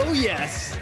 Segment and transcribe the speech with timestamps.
[0.00, 0.78] Oh, yes.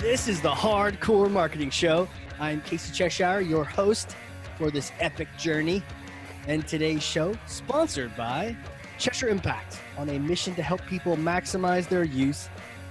[0.00, 2.08] This is the Hard Corps Marketing Show.
[2.38, 4.14] I'm Casey Cheshire, your host
[4.56, 5.82] for this epic journey.
[6.46, 8.56] And today's show, sponsored by
[8.96, 12.48] Cheshire Impact, on a mission to help people maximize their use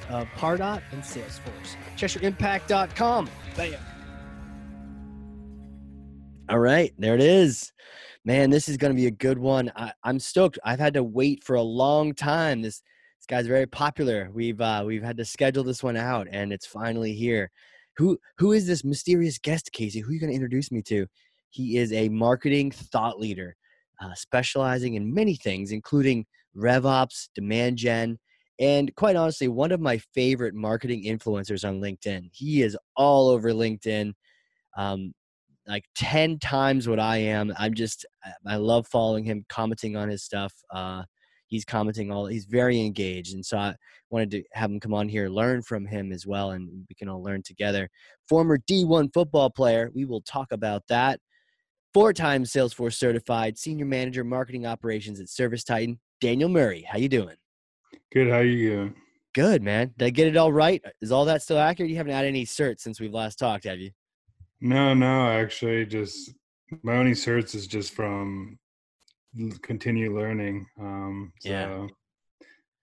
[0.09, 1.77] of Pardot and Salesforce.
[1.95, 3.29] CheshireImpact.com.
[3.55, 3.79] Bam.
[6.49, 7.71] All right, there it is.
[8.25, 9.71] Man, this is going to be a good one.
[9.77, 10.59] I, I'm stoked.
[10.65, 12.63] I've had to wait for a long time.
[12.63, 12.83] This
[13.19, 14.29] this guy's very popular.
[14.33, 17.51] We've uh, we've had to schedule this one out, and it's finally here.
[17.97, 19.99] Who who is this mysterious guest, Casey?
[19.99, 21.05] Who are you going to introduce me to?
[21.49, 23.55] He is a marketing thought leader,
[24.01, 28.19] uh, specializing in many things, including RevOps, demand gen,
[28.59, 32.29] and quite honestly, one of my favorite marketing influencers on LinkedIn.
[32.31, 34.13] He is all over LinkedIn.
[34.77, 35.13] Um,
[35.67, 37.53] like 10 times what I am.
[37.57, 38.05] I'm just,
[38.45, 40.53] I love following him, commenting on his stuff.
[40.73, 41.03] Uh,
[41.49, 43.33] he's commenting all, he's very engaged.
[43.33, 43.75] And so I
[44.09, 47.09] wanted to have him come on here, learn from him as well, and we can
[47.09, 47.89] all learn together.
[48.27, 51.19] Former D1 football player, we will talk about that.
[51.93, 56.85] Four times Salesforce certified, senior manager marketing operations at ServiceTitan, Daniel Murray.
[56.87, 57.35] How you doing?
[58.13, 58.29] Good.
[58.29, 58.95] How you doing?
[59.33, 59.91] Good, man.
[59.97, 60.83] Did I get it all right?
[61.01, 61.89] Is all that still accurate?
[61.89, 63.91] You haven't had any certs since we've last talked, have you?
[64.61, 66.33] No, no, actually, just
[66.83, 68.59] my only certs is just from
[69.61, 70.65] continue learning.
[70.79, 71.87] Um, so yeah,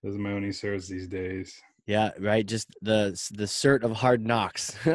[0.03, 1.61] those are my only certs these days.
[1.87, 2.45] Yeah, right.
[2.45, 4.77] Just the the cert of hard knocks.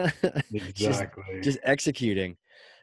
[0.54, 1.24] exactly.
[1.36, 2.36] just, just, executing.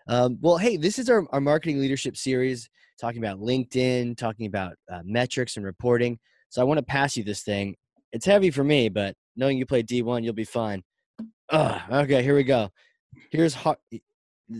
[0.08, 4.74] Um, well, hey, this is our, our marketing leadership series, talking about LinkedIn, talking about
[4.90, 6.18] uh, metrics and reporting.
[6.48, 7.76] So I want to pass you this thing.
[8.12, 10.82] It's heavy for me, but knowing you play D1, you'll be fine.
[11.50, 12.70] Ugh, okay, here we go.
[13.30, 13.56] Here's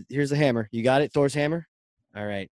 [0.09, 0.69] here's the hammer.
[0.71, 1.67] You got it, Thor's hammer.
[2.15, 2.49] All right,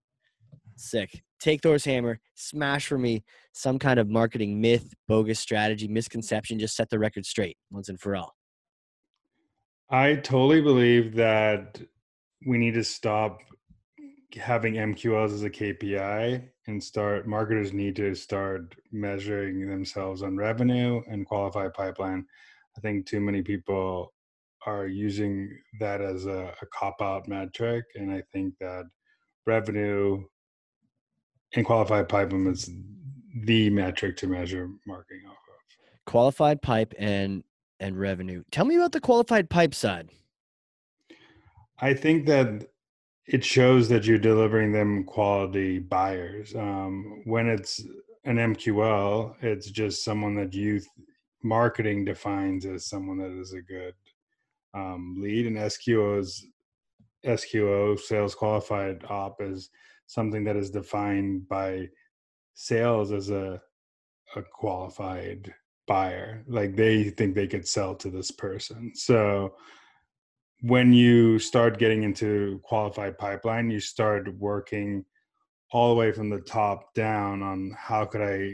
[0.76, 1.22] sick.
[1.40, 2.20] Take Thor's hammer.
[2.36, 6.60] Smash for me some kind of marketing myth, bogus strategy, misconception.
[6.60, 8.36] Just set the record straight once and for all.
[9.90, 11.80] I totally believe that
[12.46, 13.40] we need to stop
[14.36, 21.02] having MQLs as a KPI and start marketers need to start measuring themselves on revenue
[21.08, 22.26] and qualified pipeline.
[22.78, 24.14] I think too many people
[24.66, 27.86] are using that as a, a cop out metric.
[27.96, 28.84] And I think that
[29.46, 30.26] revenue
[31.56, 32.70] and qualified pipeline is
[33.44, 36.06] the metric to measure marketing off of.
[36.06, 37.44] Qualified pipe and
[37.80, 38.44] and revenue.
[38.52, 40.10] Tell me about the qualified pipe side.
[41.80, 42.68] I think that
[43.28, 46.56] it shows that you're delivering them quality buyers.
[46.56, 47.84] Um, when it's
[48.24, 50.82] an MQL, it's just someone that you
[51.44, 53.94] marketing defines as someone that is a good
[54.74, 56.46] um, lead, and SQO is
[57.26, 59.70] SQO sales qualified op is
[60.08, 61.88] something that is defined by
[62.54, 63.62] sales as a
[64.36, 65.54] a qualified
[65.88, 66.44] buyer.
[66.48, 68.92] Like they think they could sell to this person.
[68.94, 69.56] So
[70.62, 75.06] when you start getting into qualified pipeline, you start working
[75.72, 78.54] all the way from the top down on how could I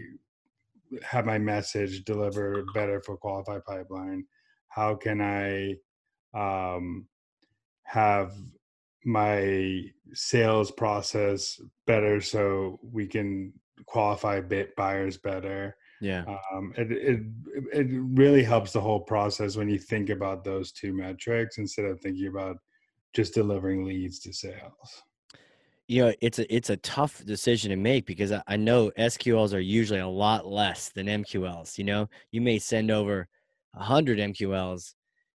[1.01, 4.25] have my message deliver better for qualified pipeline?
[4.67, 5.75] How can I
[6.33, 7.07] um,
[7.83, 8.33] have
[9.05, 13.53] my sales process better so we can
[13.85, 15.75] qualify bit buyers better.
[16.01, 16.23] Yeah.
[16.51, 17.19] Um, it, it
[17.71, 21.99] it really helps the whole process when you think about those two metrics instead of
[22.01, 22.57] thinking about
[23.13, 25.03] just delivering leads to sales.
[25.87, 29.53] You know it's a it's a tough decision to make because I, I know sqls
[29.53, 32.09] are usually a lot less than mqls you know?
[32.31, 33.27] You may send over
[33.73, 34.93] 100 mqls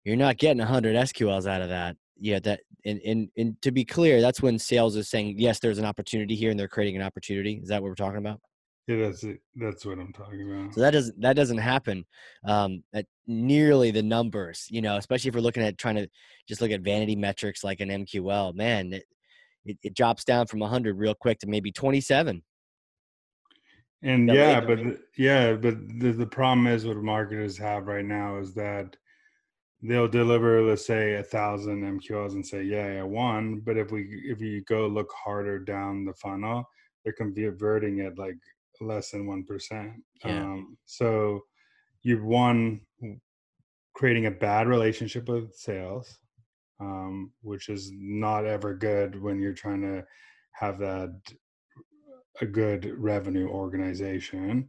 [0.03, 1.95] you're not getting 100 SQLs out of that.
[2.18, 5.79] Yeah, that and, and and to be clear, that's when sales is saying yes, there's
[5.79, 7.59] an opportunity here, and they're creating an opportunity.
[7.62, 8.40] Is that what we're talking about?
[8.88, 9.40] Yeah, that's it.
[9.56, 10.74] That's what I'm talking about.
[10.74, 12.06] So that doesn't that doesn't happen
[12.46, 14.97] um, at nearly the numbers, you know.
[14.97, 16.07] Especially if we're looking at trying to
[16.47, 18.53] just look at vanity metrics like an MQL.
[18.56, 19.06] Man, it
[19.66, 22.44] it, it drops down from 100 real quick to maybe 27.
[24.01, 24.80] And yeah, but
[25.18, 28.98] yeah, but the the problem is what marketers have right now is that
[29.83, 33.59] they'll deliver let's say a thousand mqls and say yeah yeah one.
[33.59, 36.63] But if we if you go look harder down the funnel
[37.03, 38.38] they're converting at like
[38.81, 39.91] less than one percent.
[40.25, 40.44] Yeah.
[40.44, 41.41] um, so
[42.01, 42.81] you've one
[43.94, 46.18] creating a bad relationship with sales
[46.83, 50.06] um, which is not ever good when you're trying to
[50.51, 51.13] have that
[52.41, 54.68] a good revenue organization.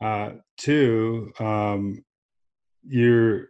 [0.00, 2.02] Uh, two um,
[2.82, 3.48] you're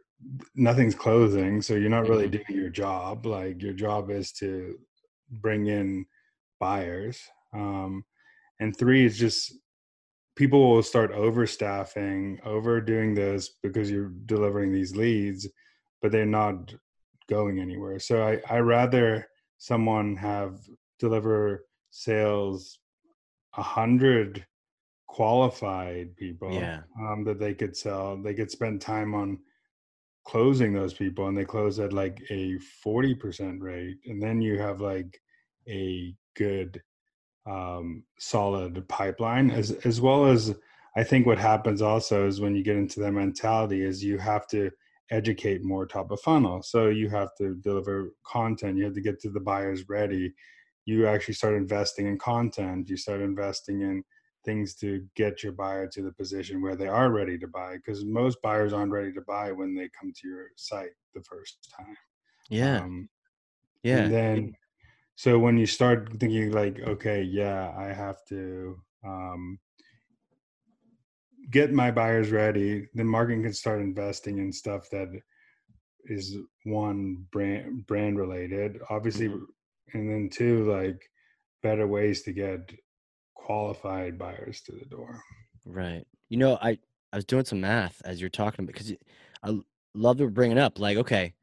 [0.55, 4.79] nothing's closing so you're not really doing your job like your job is to
[5.31, 6.05] bring in
[6.59, 7.21] buyers
[7.55, 8.05] um,
[8.61, 9.55] and three is just
[10.41, 15.47] people will start overstaffing, overdoing this because you're delivering these leads,
[16.01, 16.75] but they're not
[17.29, 17.99] going anywhere.
[17.99, 19.29] So I I rather
[19.59, 20.61] someone have
[20.99, 22.79] deliver sales
[23.57, 24.47] a hundred
[25.09, 26.81] qualified people Yeah.
[26.99, 28.17] um, that they could sell.
[28.17, 29.39] They could spend time on
[30.25, 34.59] closing those people, and they close at like a forty percent rate, and then you
[34.59, 35.21] have like
[35.69, 36.83] a good
[37.47, 40.55] um, solid pipeline as as well as
[40.97, 44.47] I think what happens also is when you get into that mentality is you have
[44.49, 44.71] to
[45.11, 46.63] educate more top of funnel.
[46.63, 50.33] So you have to deliver content, you have to get to the buyers ready.
[50.87, 54.03] You actually start investing in content, you start investing in
[54.45, 58.05] things to get your buyer to the position where they are ready to buy because
[58.05, 61.97] most buyers aren't ready to buy when they come to your site the first time.
[62.49, 62.81] Yeah.
[62.81, 63.09] Um,
[63.83, 64.05] yeah.
[64.05, 64.55] and then
[65.17, 69.59] so when you start thinking like okay yeah i have to um,
[71.51, 75.09] get my buyers ready then marketing can start investing in stuff that
[76.07, 79.47] is one brand brand related obviously Mhm.
[79.95, 81.01] and then two like
[81.63, 82.61] better ways to get
[83.45, 85.23] qualified buyers to the door
[85.67, 86.05] Right.
[86.29, 86.79] You know, I
[87.13, 88.93] I was doing some math as you're talking because
[89.43, 89.59] I
[89.95, 90.79] love to bring it up.
[90.79, 91.35] Like, okay,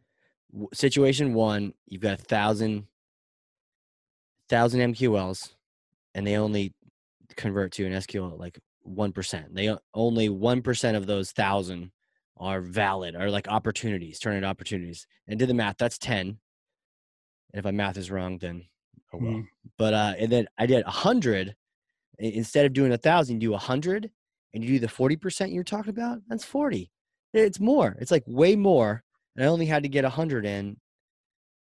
[0.73, 2.87] situation one, you've got a thousand
[4.49, 5.49] thousand MQLs,
[6.15, 6.73] and they only
[7.35, 9.53] convert to an SQL like one percent.
[9.53, 11.91] They only one percent of those thousand
[12.37, 15.05] are valid, are like opportunities, turn into opportunities.
[15.27, 16.39] And did the math, that's ten.
[17.53, 18.65] And if my math is wrong, then
[19.13, 19.31] oh well.
[19.33, 19.47] Mhm.
[19.77, 21.55] But uh, and then I did a hundred
[22.19, 24.09] instead of doing a thousand, do a hundred,
[24.53, 26.19] and you do the forty percent you're talking about.
[26.27, 26.91] That's forty.
[27.33, 27.95] It's more.
[27.99, 29.03] It's like way more.
[29.35, 30.77] And I only had to get a hundred in,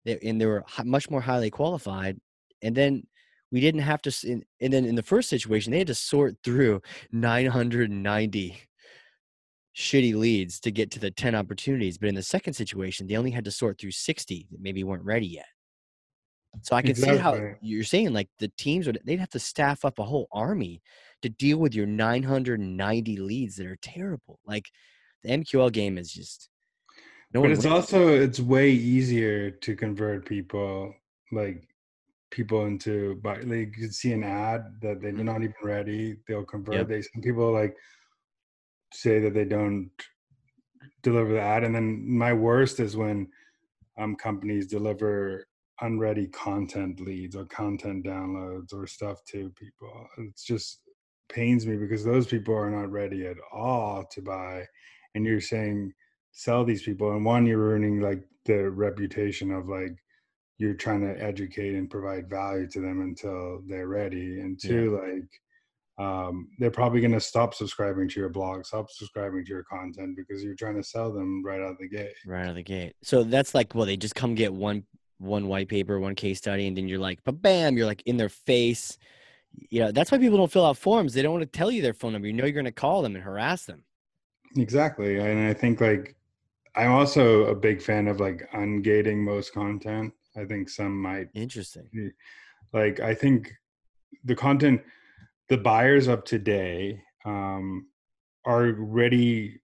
[0.05, 2.17] and they were much more highly qualified.
[2.61, 3.03] And then
[3.51, 4.15] we didn't have to.
[4.29, 6.81] And and then in the first situation, they had to sort through
[7.11, 8.57] nine hundred and ninety
[9.75, 13.31] shitty leads to get to the 10 opportunities but in the second situation they only
[13.31, 15.45] had to sort through 60 that maybe weren't ready yet
[16.61, 19.85] so i can see how you're saying like the teams would they'd have to staff
[19.85, 20.81] up a whole army
[21.21, 24.65] to deal with your 990 leads that are terrible like
[25.23, 26.49] the mql game is just
[27.33, 30.93] no but it's also it's way easier to convert people
[31.31, 31.67] like
[32.31, 35.23] people into but like you could see an ad that they're Mhm.
[35.23, 36.87] not even ready they'll convert Yep.
[36.87, 37.75] they some people like
[38.93, 39.89] say that they don't
[41.01, 43.27] deliver the ad and then my worst is when
[43.97, 45.47] um companies deliver
[45.81, 50.07] unready content leads or content downloads or stuff to people.
[50.17, 50.81] It just
[51.29, 54.63] pains me because those people are not ready at all to buy
[55.15, 55.91] and you're saying
[56.31, 59.97] sell these people and one you're ruining like the reputation of like
[60.59, 64.69] you're trying to educate and provide value to them until they're ready and Yeah.
[64.69, 65.29] two like
[65.97, 70.15] um, they're probably going to stop subscribing to your blog stop subscribing to your content
[70.15, 72.63] because you're trying to sell them right out of the gate right out of the
[72.63, 74.83] gate so that's like well they just come get one
[75.17, 78.17] one white paper one case study and then you're like but bam you're like in
[78.17, 78.97] their face.
[79.69, 81.13] You know that's why people don't fill out forms.
[81.13, 82.27] They don't want to tell you their phone number.
[82.27, 83.83] You know you're going to call them and harass them.
[84.57, 86.15] Exactly and i think like
[86.75, 90.13] i'm also a big fan of like ungating most content.
[90.37, 92.11] I think some might interesting.
[92.73, 93.53] like i think
[94.25, 94.81] the content
[95.49, 97.87] the buyers of today um,
[98.45, 99.59] are ready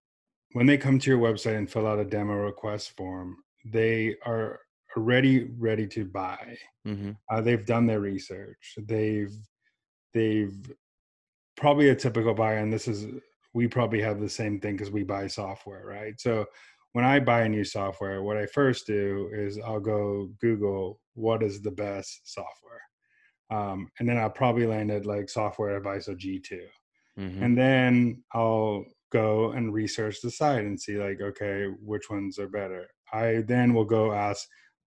[0.53, 4.60] when they come to your website and fill out a demo request form they are
[4.95, 6.57] already ready to buy.
[6.85, 8.75] Hmm uh, they've done their research.
[8.77, 9.35] They've
[10.13, 10.55] they've
[11.55, 13.07] probably a typical buyer and this is
[13.53, 16.19] we probably have the same thing because we buy software right?
[16.19, 16.45] So
[16.93, 21.41] when i buy a new software what i first do is i'll go google what
[21.43, 22.81] is the best software?
[23.49, 26.59] Um, and then i'll probably land at like software advice or g2
[27.17, 32.39] hmm and then i'll go and research the site and see like okay which ones
[32.39, 32.87] are better?
[33.13, 34.47] I then will go ask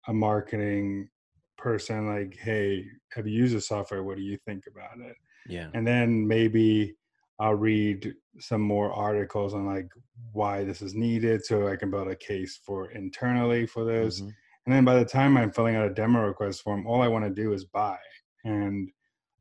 [0.07, 1.09] a marketing
[1.57, 4.03] person like hey have you used the software?
[4.03, 5.15] What do you think about it?
[5.47, 5.69] Yeah.
[5.73, 6.95] And then maybe
[7.39, 9.89] i'll read some more articles on like
[10.33, 14.31] why this is needed so i can build a case for internally for this Mhm.
[14.65, 17.25] and then by the time i'm filling out a demo request form all i want
[17.25, 17.97] to do is buy.
[18.45, 18.91] And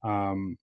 [0.03, 0.57] um,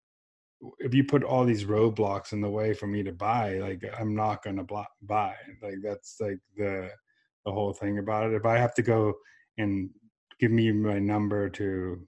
[0.80, 4.16] if you put all these roadblocks in the way for me to buy like i'm
[4.16, 4.64] not going to
[5.04, 5.36] buy.
[5.62, 6.90] Like that's like the
[7.46, 8.34] the whole thing about it.
[8.36, 9.14] If i have to go
[9.60, 9.90] and
[10.40, 12.08] give me my number to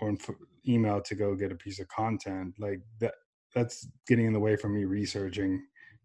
[0.00, 0.30] or inf-
[0.68, 3.14] email to go get a piece of content like that
[3.54, 5.52] that's getting in the way from me researching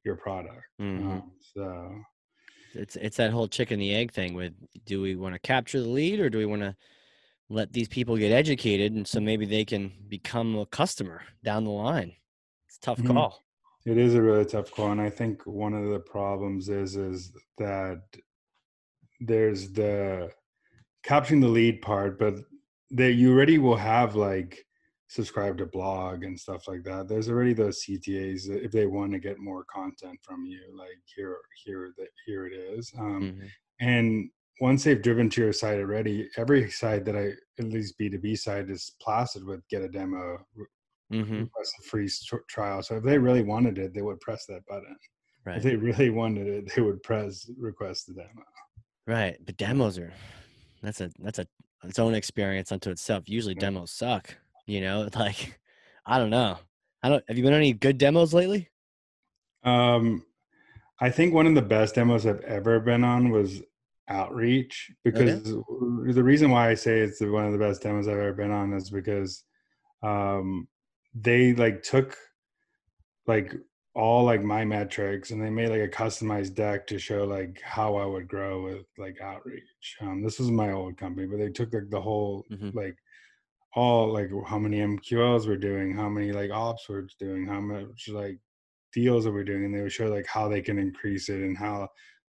[0.05, 1.01] your product Mhm.
[1.01, 2.01] um, so
[2.73, 4.53] it's it's that whole chicken the egg thing with
[4.85, 6.75] do we want to capture the lead or do we want to
[7.49, 11.71] let these people get educated and so maybe they can become a customer down the
[11.71, 12.13] line
[12.67, 13.07] it's a tough Mhm.
[13.07, 13.43] call
[13.85, 17.33] It is a really tough call, and I think one of the problems is is
[17.57, 18.01] that
[19.19, 20.31] there's the
[21.03, 22.35] capturing the lead part, but
[22.91, 24.65] that you already will have like
[25.07, 27.07] subscribe to blog and stuff like that.
[27.07, 31.37] There's already those CTAs if they want to get more content from you, like here,
[31.65, 32.91] here, that here it is.
[32.97, 33.47] Um, mm-hmm.
[33.81, 34.29] And
[34.61, 38.19] once they've driven to your site already, every site that I at least B two
[38.19, 40.37] B site is plastered with get a demo,
[41.11, 41.39] mm-hmm.
[41.41, 42.09] request a free
[42.47, 42.83] trial.
[42.83, 44.95] So if they really wanted it, they would press that button.
[45.45, 45.57] Right.
[45.57, 48.43] If they really wanted it, they would press request the demo.
[49.07, 50.13] Right, but demos are
[50.81, 51.47] that's a that's a
[51.83, 53.27] its own experience unto itself.
[53.27, 53.61] Usually yeah.
[53.61, 54.35] demos suck.
[54.65, 55.59] You know, like
[56.05, 56.57] I don't know.
[57.03, 57.23] I don't.
[57.27, 58.69] Have you been on any good demos lately?
[59.63, 60.23] Um,
[60.99, 63.61] I think one of the best demos I've ever been on was
[64.09, 66.13] Outreach because okay.
[66.13, 68.73] the reason why I say it's one of the best demos I've ever been on
[68.73, 69.43] is because
[70.01, 70.67] um,
[71.13, 72.17] they like took
[73.27, 73.53] like
[73.99, 77.97] all like my metrics and they made like a customized deck to show like how
[77.97, 79.97] I would grow with like outreach.
[79.99, 82.69] Um, this was my old company, but they took like the whole mm-hmm.
[82.77, 82.95] like
[83.75, 88.07] all like how many MQLs we're doing, how many like ops we're doing, how much
[88.07, 88.39] like
[88.93, 91.57] deals that we're doing, and they would show like how they can increase it and
[91.57, 91.85] how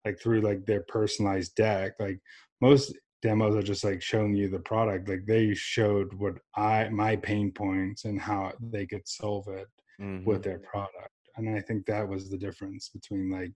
[0.07, 1.93] like through like their personalized deck.
[2.01, 2.19] Like
[2.63, 5.07] most demos are just like showing you the product.
[5.07, 9.69] Like they showed what I my pain points and how they could solve it
[10.01, 10.25] mm-hmm.
[10.25, 11.13] with their product
[11.47, 13.53] and i think that was the difference between like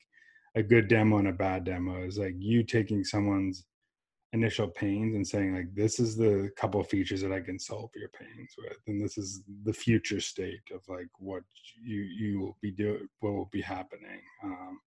[0.54, 3.64] a good demo and a bad demo is like you taking someone's
[4.34, 7.90] initial pains and saying like this is the couple of features that i can solve
[7.94, 11.42] your pains with and this is the future state of like what
[11.82, 14.20] you you will be doing what will be happening.
[14.42, 14.80] Um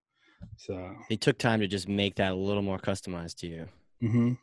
[0.58, 3.66] so they took time to just make that a little more customized to you.
[4.04, 4.34] Mm-hmm.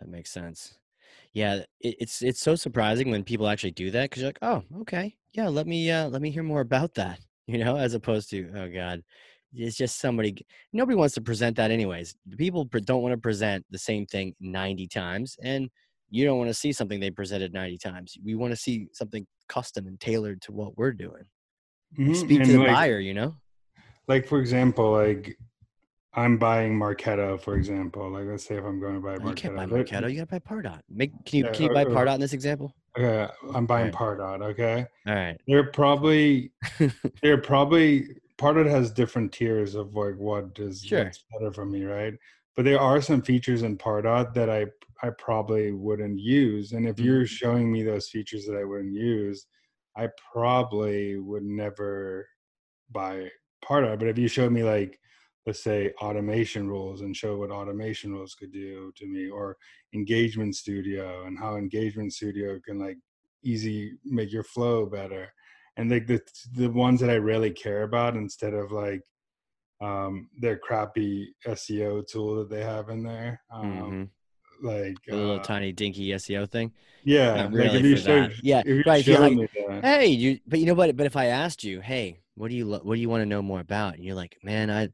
[0.00, 0.78] that makes sense.
[1.32, 4.62] Yeah it, it's it's so surprising when people actually do that because you're like oh
[4.80, 5.16] okay.
[5.32, 8.50] Yeah let me uh let me hear more about that you know, as opposed to,
[8.56, 9.02] oh God,
[9.52, 12.14] it's just somebody, nobody wants to present that anyways.
[12.36, 15.36] People don't want to present the same thing 90 times.
[15.42, 15.68] And
[16.10, 18.16] you don't want to see something they presented 90 times.
[18.24, 21.24] We want to see something custom and tailored to what we're doing.
[21.98, 22.14] Mm-hmm.
[22.14, 23.36] Speak and to the like, buyer, you know?
[24.08, 25.38] Like, for example, like
[26.14, 28.10] I'm buying Marketo, for example.
[28.10, 29.28] Like, let's say if I'm going to buy Marketo.
[29.28, 30.10] You can't buy Marketo.
[30.10, 30.80] You got to buy Pardot.
[30.88, 32.74] Make can you yeah, can you buy Pardot in this example?
[32.96, 33.94] Okay, I'm buying right.
[33.94, 34.42] Pardot.
[34.42, 34.86] Okay.
[35.06, 35.36] All right.
[35.48, 36.52] They're probably
[37.22, 38.06] they're probably
[38.38, 41.10] Pardot has different tiers of like what is sure.
[41.32, 42.14] better for me, right?
[42.56, 44.66] But there are some features in Pardot that I
[45.02, 47.04] I probably wouldn't use, and if mm-hmm.
[47.04, 49.46] you're showing me those features that I wouldn't use,
[49.96, 52.28] I probably would never
[52.92, 53.28] buy
[53.64, 53.98] Pardot.
[53.98, 55.00] But if you showed me like
[55.46, 59.56] let's say automation rules and show what automation rules could do to me or
[59.94, 62.96] engagement studio and how engagement studio can like
[63.42, 65.32] easy make your flow better.
[65.76, 66.20] And like the
[66.54, 69.02] the ones that i really care about instead of like
[69.80, 74.66] um their crappy seo tool that they have in there um mm-hmm.
[74.66, 76.72] like a little uh, tiny dinky seo thing?
[77.02, 79.50] Yeah Not really like showed, yeah right like,
[79.82, 80.96] hey you but you know what?
[80.96, 83.42] But if i asked you hey what do you what do you want to know
[83.42, 83.96] more about?
[83.96, 84.88] And you're like man i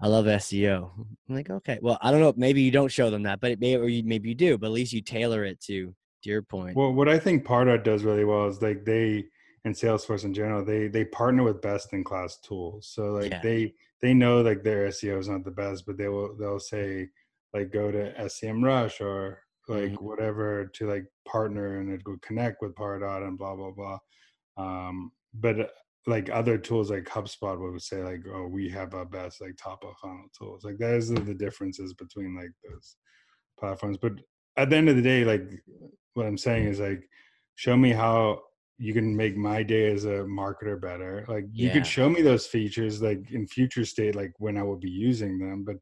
[0.00, 0.90] I love SEO.
[1.28, 2.34] I'm like, okay, well, I don't know.
[2.36, 4.66] Maybe you don't show them that, but it may, or you, maybe you do, but
[4.66, 6.76] at least you tailor it to, to your point.
[6.76, 9.24] Well, what I think Pardot does really well is like they,
[9.64, 12.90] and Salesforce in general, they, they partner with best in class tools.
[12.92, 13.40] So like yeah.
[13.42, 13.72] they,
[14.02, 17.08] they know like their SEO is not the best, but they will, they'll say
[17.54, 20.04] like, go to SEMrush or like mm-hmm.
[20.04, 23.98] whatever to like partner and it will connect with Pardot and blah, blah, blah.
[24.56, 25.72] Um, but
[26.06, 29.84] like other tools like HubSpot would say like, oh, we have our best like top
[29.84, 30.64] of funnel tools.
[30.64, 32.96] Like those are the differences between like those
[33.58, 33.96] platforms.
[34.00, 34.12] But
[34.56, 35.48] at the end of the day, like
[36.14, 37.08] what I'm saying is like,
[37.56, 38.40] show me how
[38.78, 41.24] you can make my day as a marketer better.
[41.28, 44.76] Like you could show me those features like in future state, like when I will
[44.76, 45.76] be using them, but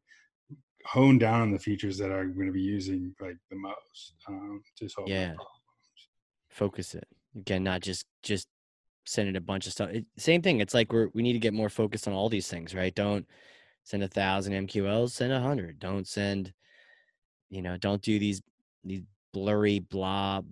[0.85, 4.61] hone down on the features that I'm going to be using like the most um,
[4.77, 5.33] to solve yeah.
[6.49, 8.47] Focus it again, not just just
[9.05, 9.89] sending a bunch of stuff.
[9.89, 10.59] It, same thing.
[10.59, 12.93] It's like we're we need to get more focused on all these things, right?
[12.93, 13.25] Don't
[13.83, 15.11] send a thousand MQLs.
[15.11, 15.79] Send a hundred.
[15.79, 16.53] Don't send,
[17.49, 18.41] you know, don't do these
[18.83, 20.45] these blurry blob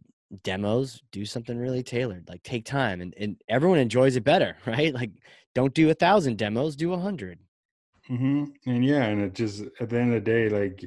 [0.44, 1.02] demos.
[1.12, 2.28] Do something really tailored.
[2.30, 4.94] Like take time, and and everyone enjoys it better, right?
[4.94, 5.12] Like
[5.56, 6.76] don't do a thousand demos.
[6.76, 7.40] Do a 100
[8.10, 8.44] mm-hmm.
[8.66, 10.84] And yeah, and it just at the end of the day, like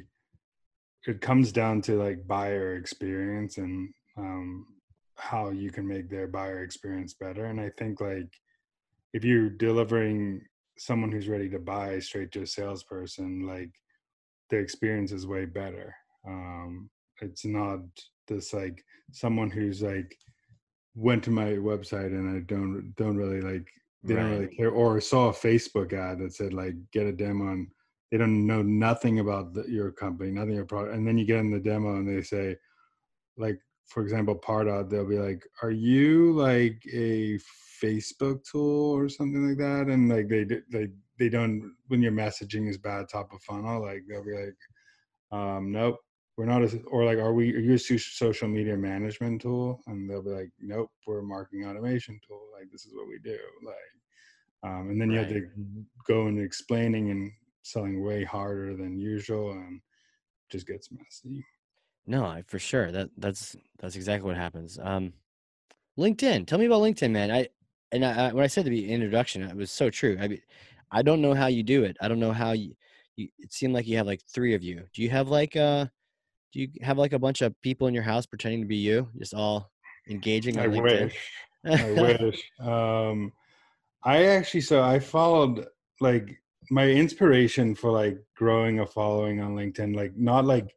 [1.07, 4.65] it comes down to like buyer experience and um
[5.17, 7.45] how you can make their buyer experience better.
[7.45, 8.29] And I think like
[9.13, 10.41] if you're delivering
[10.77, 13.71] someone who's ready to buy straight to a salesperson, like
[14.49, 15.95] the experience is way better.
[16.27, 16.89] Um,
[17.21, 17.79] it's not
[18.27, 20.17] this like someone who's like
[20.95, 23.67] went to my website and I don't don't really like
[24.03, 27.51] they don't really care or saw a facebook ad that said like get a demo
[27.51, 27.67] and
[28.11, 31.39] they don't know nothing about the, your company nothing your product and then you get
[31.39, 32.55] in the demo and they say
[33.37, 37.39] like for example pardot they'll be like are you like a
[37.83, 39.91] facebook tool or something like that?
[39.91, 40.87] And like they they
[41.19, 44.57] they don't when your messaging is bad top of funnel like they'll be like
[45.31, 45.99] um nope
[46.37, 49.81] we're not a or like are we are you a social media management tool?
[49.87, 53.19] And they'll be like nope we're a marketing automation tool like this is what we
[53.23, 55.47] do like um and then you have to
[56.07, 57.31] go and explaining and
[57.63, 59.81] selling way harder than usual and
[60.51, 61.43] just gets messy
[62.07, 62.91] No, I, for sure.
[62.91, 64.79] That that's that's exactly what happens.
[64.81, 65.13] Um,
[65.97, 66.45] LinkedIn.
[66.45, 67.31] Tell me about LinkedIn, man.
[67.31, 67.47] I
[67.91, 70.17] and I, I, when I said the be introduction, it was so true.
[70.19, 70.41] I mean,
[70.91, 71.97] I don't know how you do it.
[72.01, 72.75] I don't know how you.
[73.15, 74.83] you it seemed like you have like three of you.
[74.93, 75.85] Do you have like uh,
[76.53, 79.07] do you have like a bunch of people in your house pretending to be you,
[79.17, 79.71] just all
[80.09, 81.05] engaging on i LinkedIn?
[81.05, 81.17] wish
[81.65, 82.51] I wish.
[82.59, 83.33] Um,
[84.03, 85.65] I actually so I followed
[85.99, 90.75] like my inspiration for like growing a following on LinkedIn, like not like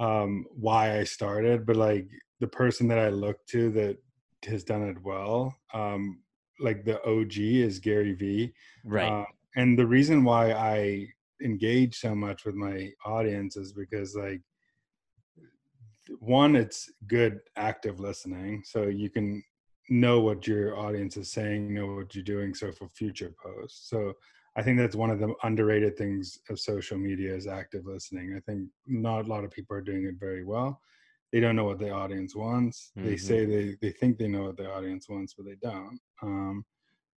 [0.00, 2.08] um why I started, but like
[2.40, 3.96] the person that I look to that
[4.46, 5.54] has done it well.
[5.72, 6.22] Um,
[6.58, 8.52] like the OG is Gary Vee.
[8.84, 9.10] right.
[9.10, 9.24] Uh,
[9.56, 11.06] and the reason why I
[11.42, 14.42] engage so much with my audience is because like
[16.18, 19.42] one it's good active listening so you can
[19.88, 24.12] know what your audience is saying know what you're doing so for future posts so
[24.60, 28.34] i think that's one of the underrated things of social media is active listening.
[28.36, 30.82] I think not a lot of people are doing it very well.
[31.32, 32.92] They don't know what the audience wants.
[33.02, 33.28] They Mhm.
[33.28, 35.98] say they, they think they know what the audience wants but they don't.
[36.22, 36.64] Um,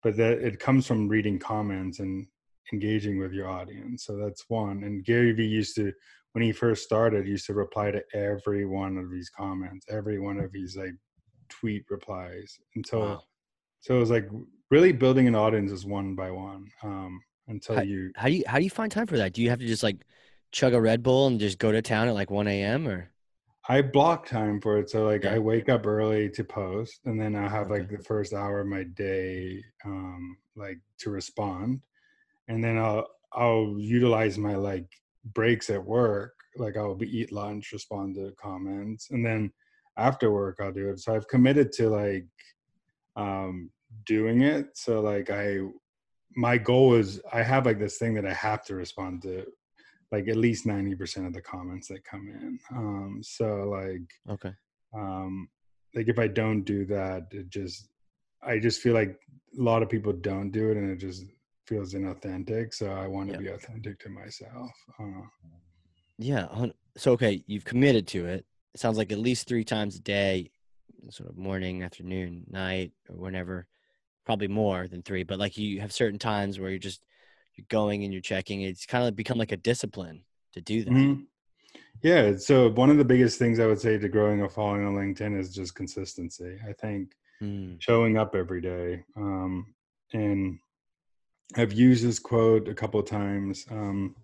[0.03, 2.27] but that it comes from reading comments and
[2.73, 4.05] engaging with your audience.
[4.05, 4.83] So that's one.
[4.83, 5.91] And gary vee used to
[6.33, 10.37] when he first started used to reply to every one of these comments every one
[10.37, 10.95] of his like
[11.49, 12.49] tweet replies.
[12.75, 13.23] Until Wow.
[13.79, 14.29] so it was like
[14.69, 16.63] really building an audience is one by one.
[16.83, 17.13] Um
[17.51, 19.33] until you How do you how do you find time for that?
[19.33, 19.97] Do you have to just like
[20.51, 22.87] chug a Red Bull and just go to town at like one a.m.
[22.87, 23.09] or?
[23.69, 24.89] I block time for it.
[24.89, 25.35] So like Yeah.
[25.35, 28.67] I wake up early to post and then I have like the first hour of
[28.67, 31.81] my day um like to respond.
[32.47, 34.87] And then I'll I'll utilize my like
[35.33, 36.33] breaks at work.
[36.57, 39.51] Like I'll be eat lunch, respond to comments, and then
[39.97, 40.99] after work I'll do it.
[40.99, 42.25] So I've committed to like
[43.15, 43.69] um
[44.05, 44.75] doing it.
[44.75, 45.59] So like I
[46.35, 49.45] my goal is I have like this thing that I have to respond to
[50.11, 52.59] like at least 90% of the comments that come in.
[52.75, 54.53] Um so like Okay.
[54.93, 55.49] um
[55.95, 57.89] like if i don't do that it just
[58.43, 59.09] i just feel like
[59.59, 61.25] a lot of people don't do it and it just
[61.67, 63.39] feels inauthentic so i want to Yeah.
[63.39, 65.25] be authentic to myself uh,
[66.17, 66.47] Yeah.
[66.97, 68.45] So okay, you've committed to it.
[68.73, 70.51] It sounds like at least three times a day,
[71.09, 73.65] sort of morning, afternoon, night, or whenever.
[74.25, 77.01] Probably more than three, but like you have certain times where you're just
[77.55, 78.61] you're going and you're checking.
[78.61, 80.93] It's kind of become like a discipline to do that.
[80.93, 81.25] mhm.
[82.01, 84.95] yeah so one of the biggest things i would say to growing a following on
[84.95, 89.73] linkedin is just consistency i think Mm, showing up every day um
[90.13, 90.59] and
[91.57, 94.15] i've used this quote a couple of times um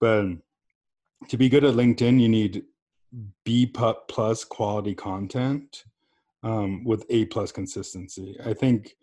[0.00, 0.24] but
[1.28, 2.62] to be good at linkedin you need
[3.44, 5.84] b plus quality content
[6.42, 8.96] um, with a plus consistency i think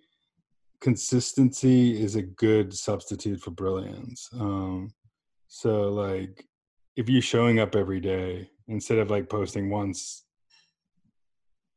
[0.83, 4.93] consistency is a good substitute for brilliance um,
[5.47, 6.45] so like
[6.97, 10.25] if you're showing up every day instead of like posting once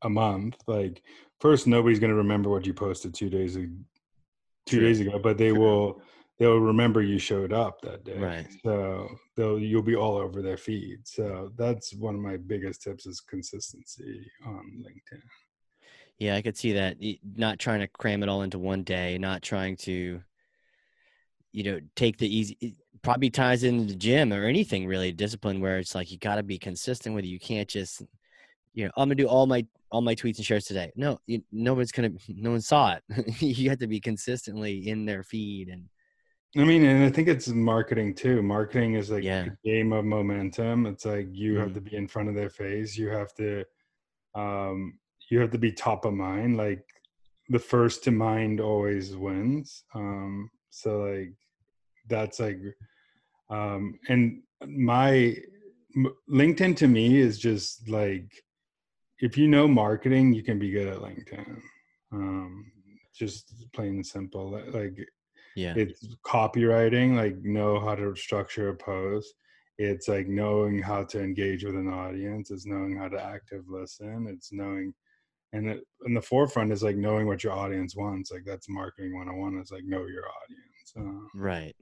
[0.02, 1.02] a month like
[1.38, 3.78] first nobody's going to remember what you posted two days ag-
[4.66, 4.86] two True.
[4.88, 5.60] days ago but they True.
[5.60, 6.02] will
[6.40, 8.48] they'll remember you showed up that day Right.
[8.64, 13.06] so they'll you'll be all over their feed so that's one of my biggest tips
[13.06, 15.22] is consistency on linkedin
[16.18, 16.96] Yeah, I could see that.
[17.37, 20.22] Not trying to cram it all into one day, not trying to,
[21.52, 22.57] you know, take the easy.
[22.61, 26.37] It probably ties into the gym or anything really discipline where it's like you got
[26.37, 27.29] to be consistent with it.
[27.29, 28.02] You can't just,
[28.72, 30.90] you know, I'm gonna do all my all my tweets and shares today.
[30.96, 32.11] No, you, nobody's gonna.
[32.29, 33.40] No one saw it.
[33.42, 35.85] you have to be consistently in their feed and
[36.57, 38.42] I mean, and I think it's marketing too.
[38.42, 39.44] Marketing is like Yeah.
[39.44, 40.87] a game of momentum.
[40.87, 41.74] It's like you have Mhm.
[41.74, 42.96] to be in front of their face.
[42.96, 43.64] You have to,
[44.35, 44.98] um,
[45.30, 46.56] you have to be top of mind.
[46.56, 46.84] Like
[47.48, 49.84] the first to mind always wins.
[49.94, 51.32] Um, so like
[52.08, 52.60] that's like,
[53.50, 55.36] um, and my
[55.96, 58.30] m- LinkedIn to me is just like
[59.20, 61.60] if you know marketing, you can be good at LinkedIn.
[62.12, 62.70] Um,
[63.14, 64.60] just plain and simple.
[64.72, 64.98] Like
[65.56, 69.34] yeah, it's copywriting like know how to structure a post
[69.78, 74.26] it's like knowing how to engage with an audience it's knowing how to active listen
[74.28, 74.92] it's knowing
[75.56, 79.14] and it, in the forefront is like knowing what your audience wants like that's marketing
[79.14, 81.74] 101 it's like know your audience uh, right.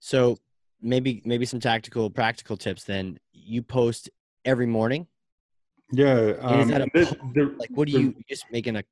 [0.00, 0.36] So
[0.80, 3.18] maybe maybe some tactical practical tips then.
[3.32, 4.10] You post
[4.44, 5.06] every morning?
[5.92, 8.82] Yeah um, is that a the- the- like what do the- you just making a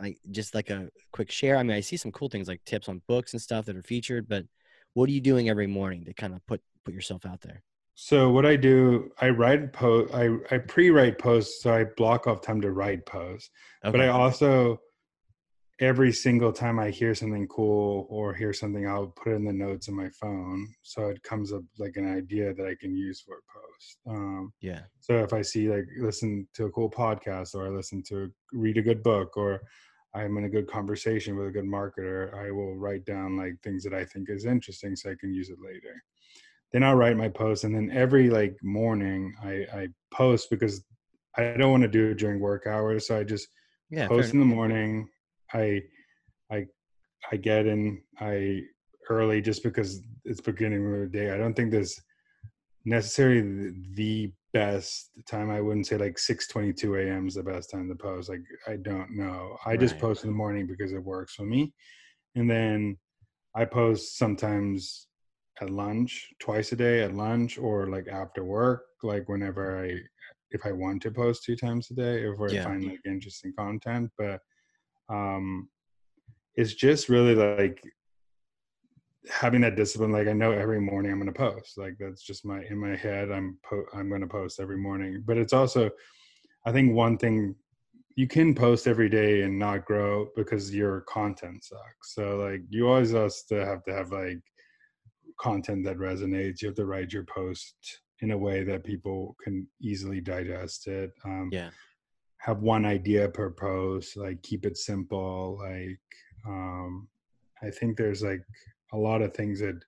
[0.00, 1.56] like just like a quick share?
[1.56, 3.82] I mean i see some cool things like tips on books and stuff that are
[3.82, 4.44] featured but
[4.94, 7.62] what are you doing every morning to kind of put put yourself out there
[7.94, 12.40] So what I do, I write post, I, I pre-write posts, so I block off
[12.40, 13.50] time to write posts.
[13.82, 14.80] But I also,
[15.80, 19.52] every single time I hear something cool or hear something, I'll put it in the
[19.52, 23.20] notes in my phone, so it comes up like an idea that I can use
[23.20, 23.98] for a post.
[24.08, 28.02] Um, yeah so if I see like listen to a cool podcast or I listen
[28.08, 29.60] to read a good book or
[30.14, 33.82] I'm in a good conversation with a good marketer, I will write down like things
[33.84, 36.02] that I think is interesting so I can use it later.
[36.72, 40.82] Then I'll write my post and then every like morning I, I post because
[41.36, 43.06] I don't want to do it during work hours.
[43.08, 43.48] So I just
[43.90, 45.08] yeah post in the morning.
[45.52, 45.82] I
[46.50, 46.66] I
[47.30, 48.62] I get in I
[49.10, 51.30] early just because it's beginning of the day.
[51.30, 52.00] I don't think there's
[52.84, 55.50] necessarily the, best time.
[55.50, 57.26] I wouldn't say like six twenty two a.m.
[57.26, 58.28] is the best time to post.
[58.28, 59.56] Like I don't know.
[59.64, 61.72] I just post in the morning because it works for me,
[62.34, 62.98] and then
[63.56, 65.06] I post sometimes
[65.62, 69.98] at lunch, twice a day at lunch, or like after work, like whenever I
[70.50, 72.64] if I want to post two times a day, if I Yeah.
[72.64, 74.10] find like interesting content.
[74.18, 74.40] But
[75.08, 75.68] um
[76.54, 77.82] it's just really like
[79.30, 82.44] having that discipline like i know every morning i'm going to post like that's just
[82.44, 85.88] my in my head i'm po- i'm going to post every morning but it's also
[86.66, 87.54] i think one thing
[88.16, 92.88] you can post every day and not grow because your content sucks so like you
[92.88, 94.40] always have to have to have like
[95.38, 99.66] content that resonates you have to write your post in a way that people can
[99.80, 101.70] easily digest it um, yeah
[102.38, 106.00] have one idea per post like keep it simple like
[106.46, 107.08] um
[107.62, 108.42] i think there's like
[108.92, 109.78] a lot of things that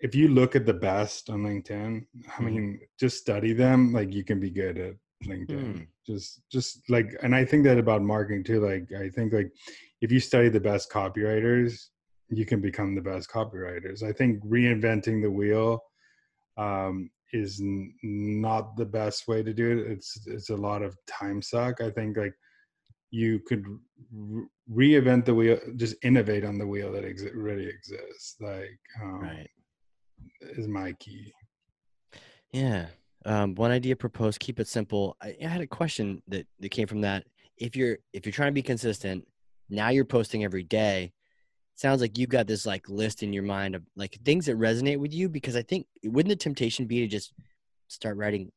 [0.00, 2.04] if you look at the best on linkedin
[2.38, 2.44] i Mhm.
[2.44, 4.94] mean just study them like you can be good at
[5.26, 5.82] linkedin Hmm.
[6.06, 9.50] just just like and i think that about marketing too like i think like
[10.02, 11.88] if you study the best copywriters
[12.36, 15.82] you can become the best copywriters i think reinventing the wheel
[16.56, 20.96] um is n- not the best way to do it it's it's a lot of
[21.06, 22.34] time suck i think like
[23.10, 23.64] you could
[24.12, 29.20] re- reinvent the wheel just innovate on the wheel that exi- already exists like um,
[29.20, 29.50] right
[30.40, 31.32] is my key
[32.52, 32.86] Yeah.
[33.26, 35.16] Um, one idea proposed, keep it simple.
[35.20, 37.24] I, I had a question that, that came from that.
[37.56, 39.26] If you're if you're trying to be consistent,
[39.68, 41.12] now you're posting every day.
[41.74, 44.98] Sounds like you've got this like list in your mind of like things that resonate
[44.98, 47.32] with you because I think wouldn't the temptation be to just
[47.88, 48.52] start writing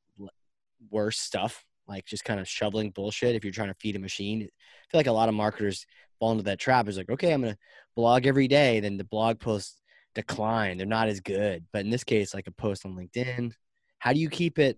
[0.92, 4.44] worse stuff, like just kind of shoveling bullshit if you're trying to feed a machine.
[4.44, 5.86] I feel like a lot of marketers
[6.20, 6.88] fall into that trap.
[6.88, 7.58] Is like, okay, I'm gonna
[7.96, 9.82] blog every day, then the blog posts
[10.14, 10.78] decline.
[10.78, 11.66] They're not as good.
[11.74, 13.52] But in this case, like a post on LinkedIn,
[14.00, 14.78] how do you keep it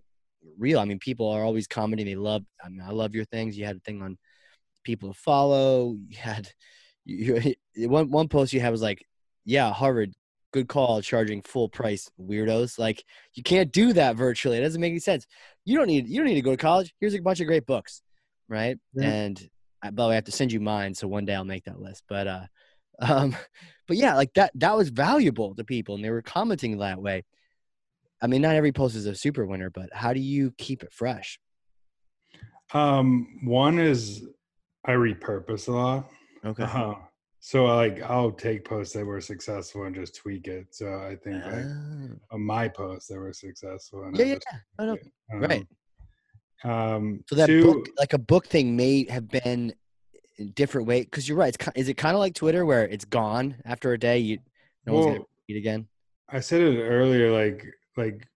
[0.58, 0.78] real?
[0.78, 2.06] I mean, people are always commenting.
[2.06, 2.42] They love.
[2.64, 3.56] I mean, I love your things.
[3.56, 4.16] You had a thing on
[4.84, 5.96] people to follow.
[6.08, 6.50] You had
[7.04, 9.04] you, one one post you had was like,
[9.44, 10.12] yeah, Harvard,
[10.52, 12.78] good call, charging full price weirdos.
[12.78, 14.58] Like you can't do that virtually.
[14.58, 15.26] It doesn't make any sense.
[15.64, 16.94] You don't need you don't need to go to college.
[17.00, 18.02] Here's a bunch of great books,
[18.48, 18.78] right?
[18.94, 19.08] Yeah.
[19.08, 19.50] And
[19.82, 21.64] I, by the way, I have to send you mine, so one day I'll make
[21.64, 22.04] that list.
[22.08, 22.46] But uh,
[23.00, 23.36] um,
[23.88, 27.24] but yeah, like that that was valuable to people, and they were commenting that way.
[28.22, 30.92] I mean, not every post is a super winner, but how do you keep it
[30.92, 31.40] fresh?
[32.72, 34.24] um one is
[34.84, 36.10] i repurpose a lot
[36.44, 36.62] Okay.
[36.64, 36.94] uh,
[37.40, 41.42] so like i'll take posts that were successful and just tweak it so i think
[41.44, 42.34] like Ah.
[42.34, 44.58] on my posts that were successful and Yeah, yeah, just yeah.
[44.78, 44.96] I know.
[44.96, 45.36] tweak it.
[45.48, 45.66] right.
[46.64, 49.72] um, um So that two- book, like a book thing, may have been
[50.54, 51.02] different way.
[51.02, 51.54] Because you're right.
[51.54, 54.18] It's is it kind of like Twitter where it's gone after a day?
[54.18, 54.38] You
[54.86, 55.88] no one's gonna Well, read again.
[56.28, 57.64] I said it earlier, like
[57.96, 58.26] like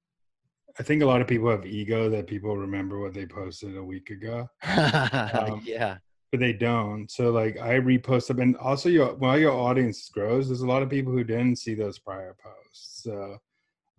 [0.79, 3.83] I think a lot of people have ego that people remember what they posted a
[3.85, 5.99] week ago, Um, yeah.
[6.35, 7.09] But they don't.
[7.13, 10.83] So like I repost them, and also your while your audience grows, there's a lot
[10.83, 13.05] of people who didn't see those prior posts.
[13.05, 13.39] So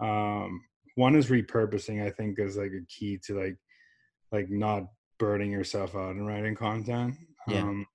[0.01, 0.61] um,
[0.95, 2.05] one is repurposing.
[2.05, 3.55] I think is like a key to like
[4.33, 4.83] like not
[5.17, 7.15] burning yourself out and writing content.
[7.47, 7.61] Yeah.
[7.61, 7.87] Um,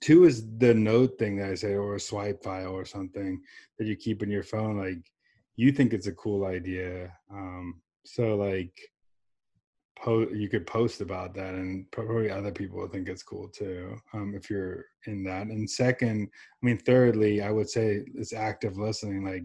[0.00, 3.40] two is the note thing that I say, or a swipe file or something
[3.80, 4.78] that you keep in your phone.
[4.78, 5.10] Like
[5.56, 7.12] you think it's a cool idea.
[7.32, 8.78] Um, so like
[10.06, 13.96] you could post about that and probably other people will think it's cool too.
[14.14, 15.48] Um, if you're in that.
[15.48, 19.24] And second, I mean, thirdly, I would say it's active listening.
[19.24, 19.44] Like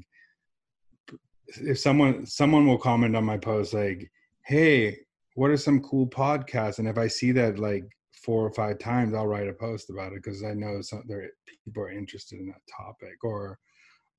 [1.61, 4.09] if someone, someone will comment on my post like,
[4.45, 4.97] Hey,
[5.33, 6.79] what are some cool podcasts?
[6.79, 7.83] And if I see that like
[8.23, 11.29] four or five times, I'll write a post about it because I know some there
[11.65, 13.23] people are interested in that topic.
[13.23, 13.59] Or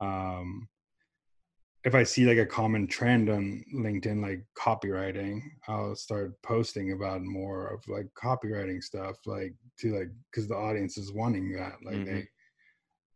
[0.00, 0.68] um,
[1.86, 7.22] if I see like a common trend on LinkedIn, like copywriting, I'll start posting about
[7.22, 11.74] more of like copywriting stuff, like to like because the audience is wanting that.
[11.84, 12.16] Like mm-hmm.
[12.16, 12.28] they,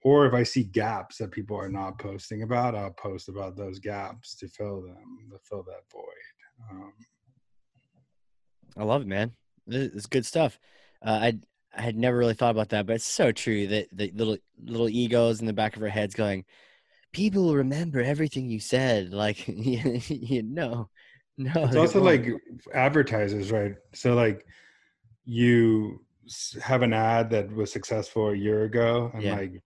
[0.04, 3.80] or if I see gaps that people are not posting about, I'll post about those
[3.80, 6.70] gaps to fill them, to fill that void.
[6.70, 6.92] Um,
[8.76, 9.32] I love it, man.
[9.66, 10.60] This it's good stuff.
[11.04, 11.38] Uh, I
[11.76, 14.88] I had never really thought about that, but it's so true that the little little
[14.88, 16.44] egos in the back of our heads going,
[17.12, 19.12] people will remember everything you said.
[19.12, 20.88] Like you, you know,
[21.38, 21.52] no.
[21.56, 22.26] It's also won't.
[22.26, 22.40] like
[22.74, 23.74] advertisers, right?
[23.94, 24.46] So like
[25.24, 26.04] you
[26.62, 29.36] have an ad that was successful a year ago, and yeah.
[29.36, 29.62] like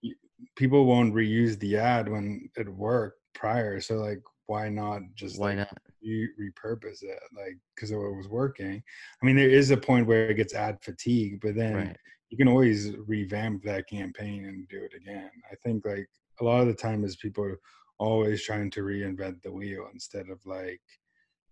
[0.55, 3.79] people won't reuse the ad when it worked prior.
[3.81, 8.27] So like, why not just why like, not you repurpose it like because it was
[8.29, 8.81] working
[9.21, 11.97] i mean there is a point where it gets ad fatigue but then right.
[12.29, 16.07] you can always revamp that campaign and do it again i think like
[16.39, 17.59] a lot of the time is people are
[17.97, 20.81] always trying to reinvent the wheel instead of like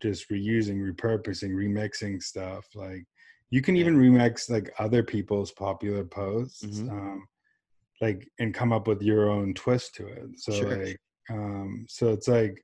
[0.02, 3.06] just reusing repurposing remixing stuff like
[3.50, 6.90] you can even remix like other people's popular posts mm-hmm.
[6.90, 7.28] um
[8.02, 10.86] like and come up with your own twist to it so sure.
[10.86, 10.98] like
[11.30, 12.62] um so it's like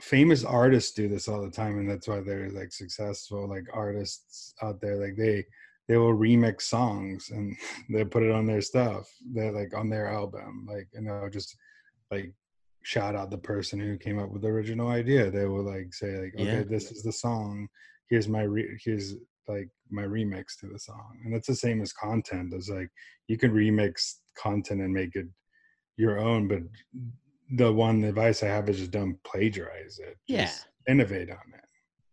[0.00, 4.54] famous artists do this all the time and that's why they're like successful like artists
[4.62, 5.44] out there like they
[5.88, 7.56] they will remix songs and
[7.90, 11.56] they put it on their stuff they're like on their album like and they'll just
[12.10, 12.32] like
[12.82, 16.16] shout out the person who came up with the original idea they will like say
[16.16, 16.64] like okay yeah.
[16.68, 17.66] this is the song
[18.10, 19.14] here's my re- here's
[19.48, 22.88] like my remix to the song and it's the same as content it's like
[23.28, 25.26] you can remix content and make it
[25.96, 26.60] your own but
[27.50, 30.16] the one advice I have is just don't plagiarize it.
[30.26, 30.46] Yeah.
[30.46, 31.64] Just innovate on it.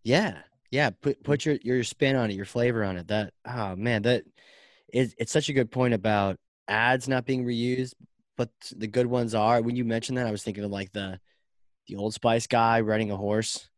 [0.04, 0.40] Yeah.
[0.74, 0.90] Yeah.
[0.90, 1.24] Put mm.
[1.24, 3.08] put your your spin on it, your flavor on it.
[3.08, 4.24] That oh man, that
[4.92, 7.94] is it's such a good point about ads not being reused,
[8.38, 9.62] but the good ones are.
[9.62, 11.20] When you mentioned that, I was thinking of like the
[11.88, 13.70] the Old Spice guy riding a horse.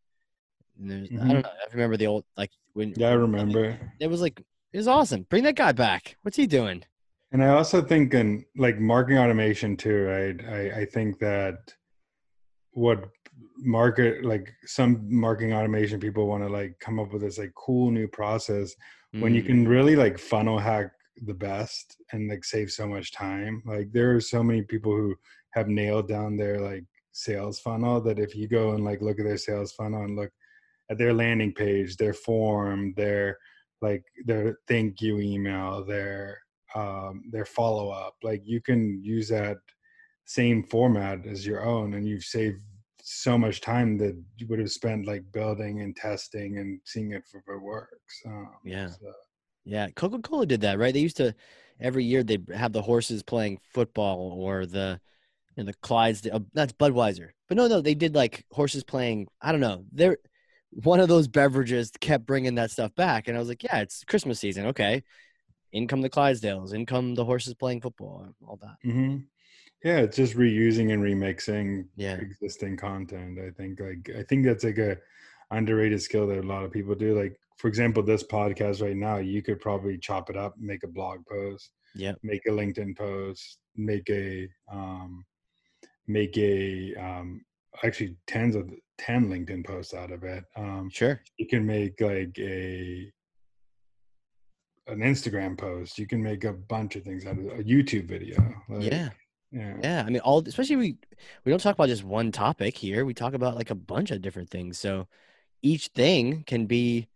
[0.81, 1.21] Mm-hmm.
[1.21, 1.49] I don't know.
[1.49, 2.93] I remember the old like when.
[2.95, 3.77] Yeah, I remember.
[3.99, 5.23] It was like it was awesome.
[5.29, 6.15] Bring that guy back.
[6.21, 6.85] What's he doing?
[7.33, 10.45] And I also think in like marketing automation too, right?
[10.47, 11.73] I, I think that
[12.71, 13.09] what
[13.57, 17.91] market like some marketing automation people want to like come up with this like cool
[17.91, 18.73] new process
[19.13, 19.21] mm.
[19.21, 19.69] when you can mm.
[19.69, 20.91] really like funnel hack
[21.23, 23.61] the best and like save so much time.
[23.65, 25.15] Like there are so many people who
[25.51, 29.25] have nailed down their like sales funnel that if you go and like look at
[29.25, 30.31] their sales funnel and look
[30.89, 33.37] at their landing page, their form, their
[33.81, 36.39] like their thank you email, their
[36.75, 38.15] um, their follow up.
[38.21, 39.57] Like you can use that
[40.25, 42.61] same format as your own, and you've saved
[43.07, 47.23] so much time that you would have spent like building and testing and seeing if
[47.35, 48.21] it works.
[48.25, 49.13] Um, yeah, so.
[49.63, 49.87] yeah.
[49.95, 50.91] Coca Cola did that, right?
[50.91, 51.35] They used to
[51.79, 54.99] every year they have the horses playing football or the
[55.55, 56.27] you know, the Clydes.
[56.33, 59.27] Uh, that's Budweiser, but no, no, they did like horses playing.
[59.39, 59.85] I don't know.
[59.91, 60.17] They're
[60.71, 64.03] one of those beverages kept bringing that stuff back, and I was like, yeah, it's
[64.03, 64.65] Christmas season.
[64.67, 65.03] Okay,
[65.71, 68.77] in come the Clydesdales, in come the horses playing football, and all that.
[68.83, 69.17] Mm-hmm.
[69.85, 72.15] Yeah, it's just reusing and remixing yeah.
[72.15, 73.37] existing content.
[73.37, 74.97] I think like I think that's like a
[75.51, 77.15] underrated skill that a lot of people do.
[77.15, 80.87] Like for example, this podcast right now, you could probably chop it up, make a
[80.87, 85.23] blog post, yeah, make a LinkedIn post, make a um,
[86.07, 87.45] make a um,
[87.83, 88.67] actually tens of
[88.97, 90.45] ten LinkedIn posts out of it.
[90.55, 93.11] Um, sure, you can make like a
[94.87, 95.99] an Instagram post.
[95.99, 98.37] You can make a bunch of things out of a YouTube video.
[98.67, 99.09] Like, yeah.
[99.55, 99.77] Yeah.
[99.81, 100.03] yeah.
[100.05, 100.97] I mean, all especially we
[101.45, 103.05] we don't talk about just one topic here.
[103.05, 104.77] We talk about like a bunch of different things.
[104.77, 105.07] So
[105.61, 107.07] each thing can be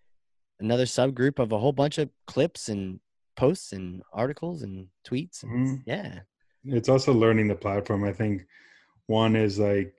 [0.60, 3.02] another subgroup of a whole bunch of clips and
[3.36, 5.44] posts and articles and tweets.
[5.44, 5.76] And mm-hmm.
[5.86, 6.20] Yeah.
[6.66, 8.04] It's also learning the platform.
[8.04, 8.46] I think
[9.08, 9.94] one is like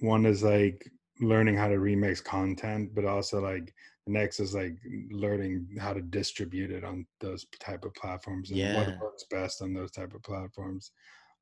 [0.00, 0.90] one is like
[1.20, 3.72] learning how to remix content, but also like
[4.06, 4.76] next is like
[5.10, 8.76] learning how to distribute it on those type of platforms and yeah.
[8.76, 10.90] what works best on those type of platforms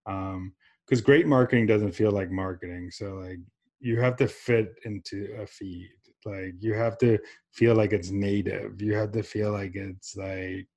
[0.07, 0.53] um
[0.87, 3.39] because great marketing doesn't feel like marketing so like
[3.81, 5.89] you have to fit into a feed
[6.25, 7.19] like you have to
[7.53, 10.69] feel like it's native you have to feel like it's like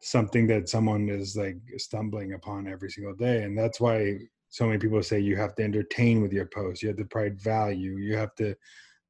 [0.00, 4.16] something that someone is like stumbling upon every single day and that's why
[4.48, 7.40] so many people say you have to entertain with your posts you have to provide
[7.40, 8.54] value you have to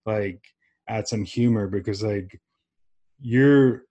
[0.07, 0.43] like
[0.89, 2.41] add some humor because like
[3.21, 3.83] you're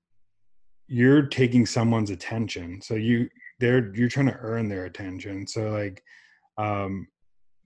[0.88, 3.28] you're taking someone's attention so you
[3.60, 6.04] they're you're trying to earn their attention so like
[6.58, 7.08] um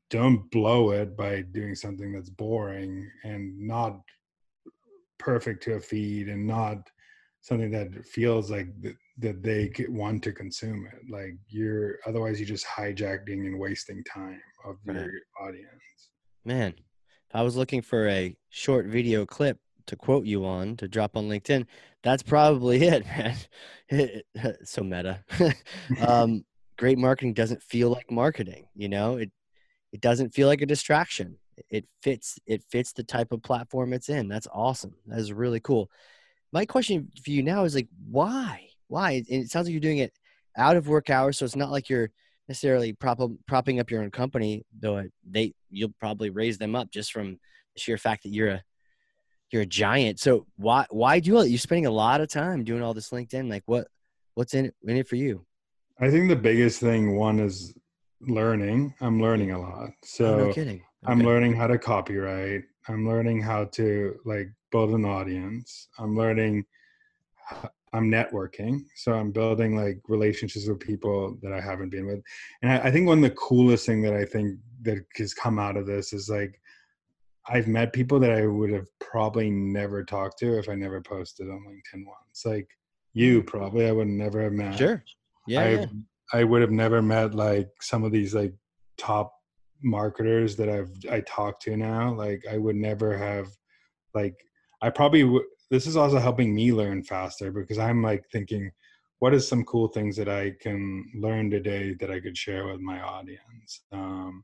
[0.09, 3.99] don't blow it by doing something that's boring and not
[5.19, 6.77] perfect to a feed and not
[7.41, 11.01] something that feels like th- that they want to consume it.
[11.09, 14.95] Like you're otherwise you're just hijacking and wasting time of right.
[14.95, 16.11] your audience.
[16.43, 16.73] Man,
[17.33, 21.27] I was looking for a short video clip to quote you on to drop on
[21.27, 21.65] LinkedIn,
[22.03, 24.21] that's probably it, man.
[24.63, 25.23] so meta.
[26.07, 26.45] um,
[26.77, 28.67] great marketing doesn't feel like marketing.
[28.75, 29.31] You know, it
[29.91, 31.37] it doesn't feel like a distraction.
[31.69, 34.27] It fits it fits the type of platform it's in.
[34.27, 34.95] That's awesome.
[35.07, 35.89] That is really cool.
[36.51, 38.69] My question for you now is like, why?
[38.87, 39.23] Why?
[39.29, 40.13] And it sounds like you're doing it
[40.57, 42.09] out of work hours, so it's not like you're
[42.47, 47.11] necessarily prop, propping up your own company, though they you'll probably raise them up just
[47.11, 47.39] from
[47.75, 48.63] the sheer fact that you're a
[49.51, 50.19] you're a giant.
[50.19, 51.49] So why why do it?
[51.49, 53.49] You're spending a lot of time doing all this LinkedIn.
[53.49, 53.87] Like what
[54.35, 55.45] what's in it in it for you?
[55.99, 57.73] I think the biggest thing one is
[58.21, 58.93] learning.
[59.01, 59.89] I'm learning a lot.
[60.03, 60.77] So oh, no kidding.
[61.03, 61.11] Okay.
[61.11, 62.63] I'm learning how to copyright.
[62.87, 65.87] I'm learning how to like build an audience.
[65.97, 66.65] I'm learning
[67.93, 68.85] I'm networking.
[68.95, 72.21] So I'm building like relationships with people that I haven't been with.
[72.61, 75.59] And I, I think one of the coolest thing that I think that has come
[75.59, 76.61] out of this is like
[77.49, 81.49] I've met people that I would have probably never talked to if I never posted
[81.49, 82.45] on LinkedIn once.
[82.45, 82.67] Like
[83.13, 83.47] you mm.
[83.47, 84.77] probably I would never have met.
[84.77, 85.03] Sure.
[85.47, 85.61] Yeah.
[85.61, 85.85] I, yeah.
[86.33, 88.53] I would have never met like some of these like
[88.97, 89.33] top
[89.81, 92.13] marketers that I've I talk to now.
[92.13, 93.47] Like I would never have
[94.13, 94.35] like
[94.81, 98.71] I probably would this is also helping me learn faster because I'm like thinking,
[99.19, 102.79] what is some cool things that I can learn today that I could share with
[102.79, 103.81] my audience?
[103.91, 104.43] Um,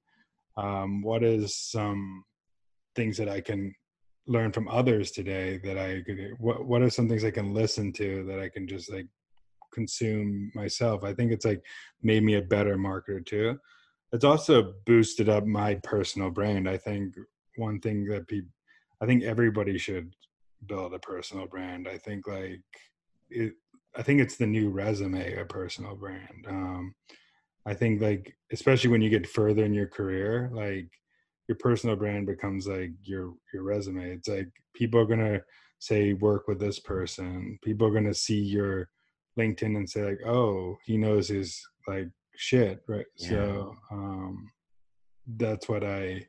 [0.58, 2.24] um, what is some
[2.96, 3.74] things that I can
[4.28, 6.34] learn from others today that I could?
[6.40, 9.08] What What are some things I can listen to that I can just like
[9.74, 11.04] consume myself?
[11.04, 11.64] I think it's like
[12.02, 13.60] made me a better marketer too.
[14.12, 16.70] It's also boosted up my personal brand.
[16.70, 17.16] I think
[17.58, 18.50] one thing that people,
[19.02, 20.16] I think everybody should
[20.68, 21.88] build a personal brand.
[21.88, 22.62] I think like
[23.30, 23.54] it
[23.98, 26.46] I think it's the new resume, a personal brand.
[26.48, 26.96] Um
[27.66, 30.90] I think like especially when you get further in your career, like
[31.48, 34.12] your personal brand becomes like your your resume.
[34.12, 35.42] It's like people are gonna
[35.80, 37.60] say work with this person.
[37.64, 38.90] People are gonna see your
[39.38, 43.06] LinkedIn and say like, oh, he knows his like shit, right?
[43.18, 43.30] Yeah.
[43.30, 44.50] So um
[45.38, 46.28] that's what I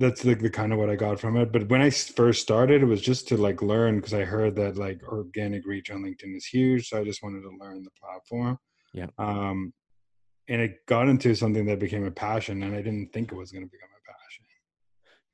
[0.00, 1.52] that's like the kind of what I got from it.
[1.52, 4.76] But when I first started, it was just to like learn because I heard that
[4.76, 6.88] like organic reach on LinkedIn is huge.
[6.88, 8.58] So I just wanted to learn the platform.
[8.92, 9.06] Yeah.
[9.18, 9.72] Um,
[10.48, 13.50] and it got into something that became a passion, and I didn't think it was
[13.50, 13.88] going to become.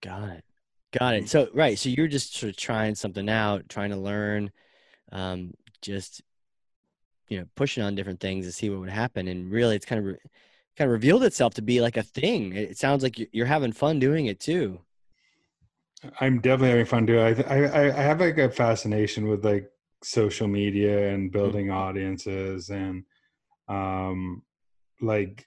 [0.03, 0.45] Got it.
[0.99, 1.29] Got it.
[1.29, 1.79] So right.
[1.79, 4.51] So you're just sort of trying something out, trying to learn,
[5.13, 6.23] um, just
[7.29, 9.29] you know, pushing on different things to see what would happen.
[9.29, 10.17] And really, it's kind of
[10.77, 12.55] kind of revealed itself to be like a thing.
[12.55, 14.81] It sounds like you're having fun doing it too.
[16.21, 17.47] I'm definitely having fun doing it.
[17.47, 19.71] I, I, I have like a fascination with like
[20.03, 21.77] social media and building mm-hmm.
[21.77, 23.05] audiences and
[23.69, 24.43] um
[25.03, 25.47] like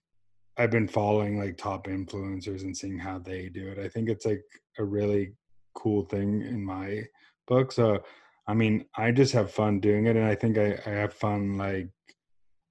[0.58, 3.80] I've been following like top influencers and seeing how they do it.
[3.80, 4.44] I think it's like
[4.78, 5.34] a really
[5.76, 7.04] cool thing in my
[7.48, 7.72] book.
[7.72, 8.04] So
[8.48, 11.58] I mean, I just have fun doing it and I think I, I have fun
[11.58, 11.90] like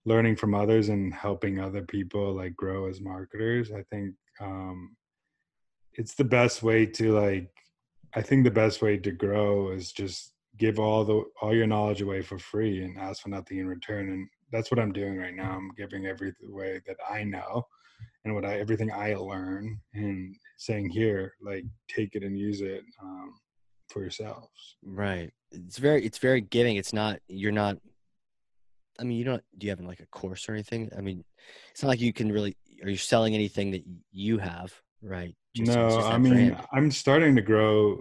[0.04, 4.96] learning from others and helping other people like grow as marketers i think um
[5.94, 7.50] it's the best way to like
[8.14, 12.02] i think the best way to grow is just give all the all your knowledge
[12.02, 15.34] away for free and ask for nothing in return and that's what i'm doing right
[15.34, 17.64] now i'm giving every way that i know
[18.24, 22.82] and what i everything i learn and saying here like take it and use it
[23.02, 23.32] um,
[23.88, 27.76] for yourselves right it's very it's very giving it's not you're not
[29.00, 29.42] I mean, you don't.
[29.58, 30.90] Do you have like a course or anything?
[30.96, 31.24] I mean,
[31.70, 32.56] it's not like you can really.
[32.82, 35.34] Are you selling anything that you have, right?
[35.56, 36.56] Just, no, I mean.
[36.72, 38.00] I'm starting to grow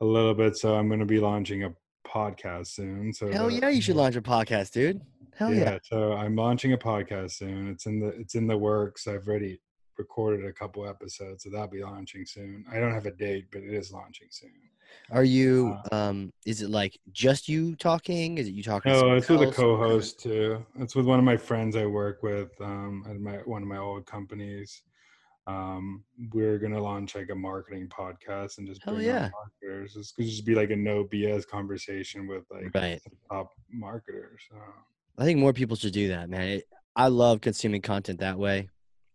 [0.00, 1.74] a little bit, so I'm going to be launching a
[2.06, 3.12] podcast soon.
[3.12, 5.00] So hell that, yeah, you should launch a podcast, dude.
[5.36, 5.78] Hell yeah, yeah.
[5.82, 7.68] So I'm launching a podcast soon.
[7.68, 9.06] It's in the it's in the works.
[9.06, 9.60] I've already
[9.98, 12.64] recorded a couple episodes, so that'll be launching soon.
[12.72, 14.50] I don't have a date, but it is launching soon.
[15.10, 15.76] Are you?
[15.92, 18.38] Uh, um, is it like just you talking?
[18.38, 18.92] Is it you talking?
[18.92, 20.64] No, it's with a co-host too.
[20.78, 23.78] It's with one of my friends I work with um, at my one of my
[23.78, 24.82] old companies.
[25.46, 26.02] Um,
[26.32, 29.28] we're gonna launch like a marketing podcast and just bring yeah.
[29.32, 29.96] marketers.
[29.96, 33.00] It's gonna just be like a no BS conversation with like right.
[33.30, 34.42] top marketers.
[35.18, 36.48] I think more people should do that, man.
[36.48, 36.64] It,
[36.94, 38.68] I love consuming content that way.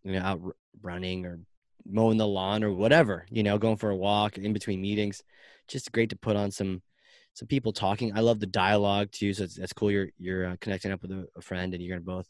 [0.04, 0.42] You know, out
[0.82, 1.40] running or
[1.86, 3.26] mowing the lawn or whatever.
[3.30, 5.22] You know, going for a walk in between meetings
[5.72, 6.82] just great to put on some
[7.34, 8.16] some people talking.
[8.16, 9.90] I love the dialogue too, so that's cool.
[9.92, 12.28] You're you're uh, connecting up with a, a, friend, and you're both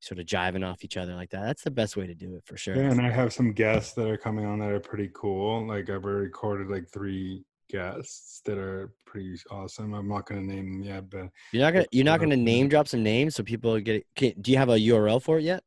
[0.00, 1.42] sort of jiving off each other like that.
[1.42, 2.76] That's the best way to do it for sure.
[2.76, 5.66] Yeah, and I have some guests that are coming on that are pretty cool.
[5.66, 9.94] Like I've recorded like three guests that are pretty awesome.
[9.94, 12.68] I'm not going to name them yet, but You're not gonna you're not gonna name
[12.68, 14.04] drop some names so people get.
[14.14, 15.62] Can, do you have a URL for it yet?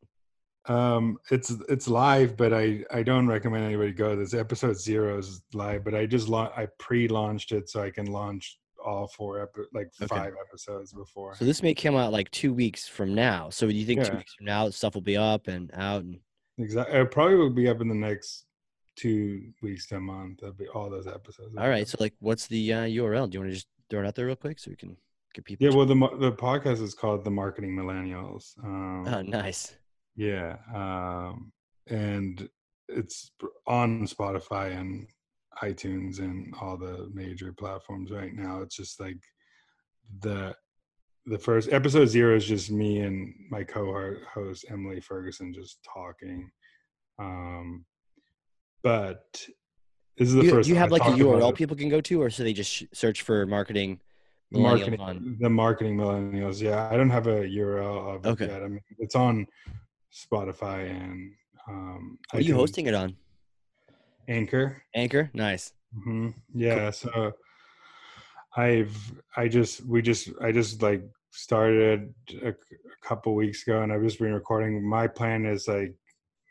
[0.68, 2.38] um, it's it's live.
[2.38, 4.16] But I I don't recommend anybody go.
[4.16, 8.06] This episode zero is live, but I just la- I pre-launched it so I can
[8.08, 10.08] launch all four epi- like Okay.
[10.08, 11.36] five episodes before.
[11.36, 13.50] So this may come out like two weeks from now.
[13.50, 16.20] So do you think two weeks from now stuff will be up and out and
[16.58, 16.98] Exactly.
[17.00, 18.46] It probably will be up in the next
[19.00, 20.40] two weeks to a month.
[20.40, 21.56] That'll be all those episodes.
[21.58, 21.88] all right.
[21.88, 23.30] So like what's the uh, URL?
[23.30, 24.98] Do you want to just throw it out there real quick so we can
[25.34, 28.58] get people Yeah, well, the the podcast is called the Marketing Millennials.
[28.64, 29.76] Um, Oh nice.
[30.16, 31.52] Yeah, um,
[31.88, 32.50] and
[32.90, 33.32] it's
[33.68, 35.08] on Spotify and
[35.64, 38.62] iTunes and all the major platforms right now.
[38.62, 39.20] It's just like
[40.22, 40.56] the
[41.26, 46.50] the first episode zero is just me and my co-host Emily Ferguson just talking.
[47.20, 47.86] Um,
[48.84, 49.46] but
[50.18, 50.70] this is the you, first.
[50.70, 52.84] you have I like a URL people can go to or so they just sh-
[52.94, 54.00] search for marketing
[54.52, 56.90] the marketing on the marketing millennials yeah.
[56.92, 58.64] I don't have a url of it yet.
[58.64, 59.46] I mean it's on
[60.12, 61.32] spotify and
[61.68, 63.16] um what are you hosting it on?
[64.28, 64.82] anchor.
[64.96, 65.30] Anchor?
[65.34, 65.74] Nice.
[66.04, 67.32] hmm yeah so
[68.58, 68.96] i've
[69.38, 72.14] i just we just i just like started
[72.44, 72.56] a, a
[73.04, 74.88] couple weeks ago and i've just been recording.
[74.88, 75.94] My plan is like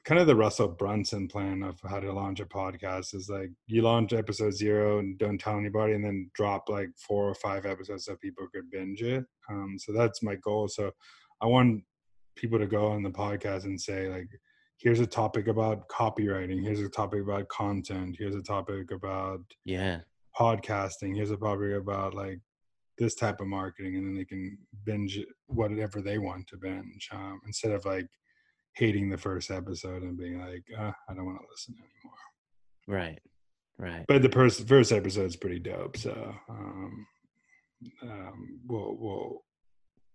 [0.09, 3.83] kind of the russell brunson plan of how to launch a podcast is like you
[3.83, 8.07] launch episode zero and don't tell anybody and then drop like four or five episodes
[8.07, 10.91] so people could binge it um, so that's my goal so
[11.43, 11.83] i want
[12.37, 14.29] people to go on the podcast and say like
[14.79, 20.01] here's a topic about copywriting here's a topic about content here's a topic about Yeah.
[20.41, 22.41] podcasting here's a topic about like
[22.97, 27.41] this type of marketing and then they can binge whatever they want to binge um,
[27.47, 28.07] instead of like
[28.79, 32.19] hating the first episode and being like uh, i don't want to listen anymore
[32.87, 33.19] Right.
[33.79, 34.05] Right.
[34.09, 37.07] but the first first episode is pretty dope so um
[38.03, 39.45] um we'll we'll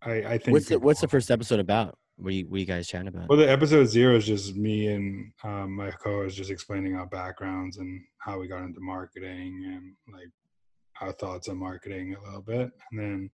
[0.02, 1.98] i i think What's the what's the first episode about?
[2.18, 3.30] What are you, what are you guys chatting about?
[3.30, 7.08] well the episode zero is just me and um, my co is just explaining our
[7.08, 10.30] backgrounds and how we got into marketing and like
[11.02, 13.30] our thoughts on marketing a little bit and then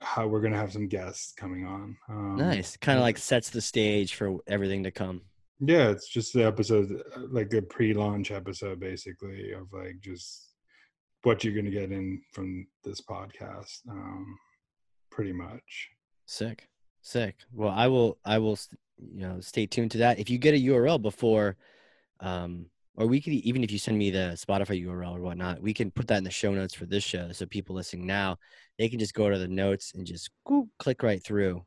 [0.00, 2.76] how we're gonna have some guests coming on um, nice.
[2.76, 5.22] Kind of like sets the stage for everything to come.
[5.60, 10.52] yeah it's just the episode uh, like a pre-launch episode basically of like just
[11.22, 14.36] what you're gonna get in from this podcast um
[15.10, 15.90] pretty much
[16.28, 16.68] Sick.
[17.02, 17.36] Sick.
[17.52, 18.58] Well, I will I will
[18.98, 20.18] you know stay tuned to that.
[20.18, 21.56] If you get a URL before
[22.18, 22.66] um
[22.96, 25.90] or we could even if you send me the Spotify URL or whatnot, we can
[25.90, 28.38] put that in the show notes for this show so people listening now,
[28.78, 30.30] they can just go to the notes and just
[30.78, 31.64] click right through.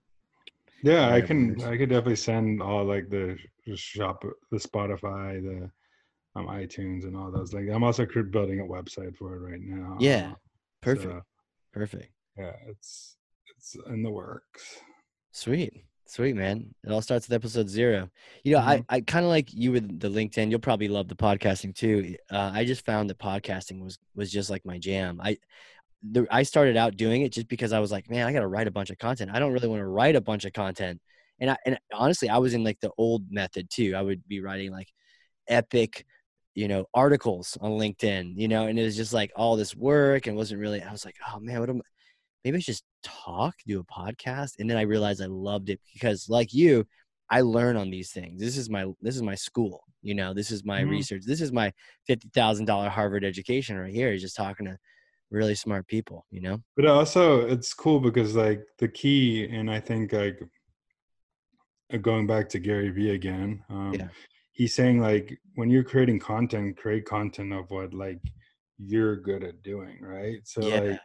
[0.81, 1.61] Yeah, I can.
[1.61, 5.69] I could definitely send all like the the shop, the Spotify, the
[6.39, 7.53] um, iTunes, and all those.
[7.53, 9.97] Like, I'm also building a website for it right now.
[9.99, 10.31] Yeah.
[10.31, 10.35] uh,
[10.81, 11.11] Perfect.
[11.11, 11.21] so,
[11.73, 12.11] Perfect.
[12.37, 13.17] yeah, it's
[13.57, 14.79] it's in the works.
[15.31, 15.83] Sweet.
[16.09, 16.73] Sweet, man.
[16.83, 18.09] It all starts with episode zero.
[18.43, 18.85] You know, I, Mhm.
[18.89, 20.49] I kind of like you with the LinkedIn.
[20.49, 22.15] You'll probably love the podcasting too.
[22.31, 25.21] Uh, I just found that podcasting was was just like my jam.
[25.21, 25.37] I
[26.01, 28.47] the, I started out doing it just because I was like, man, I got to
[28.47, 29.29] write a bunch of content.
[29.31, 30.99] I don't really want to write a bunch of content.
[31.39, 33.93] And I, and honestly, I was in like the old method too.
[33.95, 34.87] I would be writing like
[35.47, 36.05] epic,
[36.55, 40.25] you know, articles on LinkedIn, you know, and it was just like all this work
[40.27, 41.81] and wasn't really, I was like, oh man, what am
[42.43, 44.53] maybe I should just talk, do a podcast.
[44.59, 46.85] And then I realized I loved it because like you,
[47.29, 48.41] I learn on these things.
[48.41, 49.83] This is my this is my school.
[50.01, 50.89] You know, this is my Mhm.
[50.89, 51.23] research.
[51.25, 51.71] This is my
[52.07, 54.11] fifty thousand dollar Harvard education right here.
[54.11, 54.77] Is just talking to
[55.29, 56.25] really smart people.
[56.31, 56.63] You know.
[56.75, 60.39] But also, it's cool because like the key, and I think like
[61.93, 63.63] uh, going back to Gary Vee again.
[63.69, 64.09] Um, Yeah.
[64.53, 68.19] He's saying like when you're creating content, create content of what like
[68.77, 70.39] you're good at doing, right?
[70.45, 70.79] So yeah.
[70.79, 70.99] like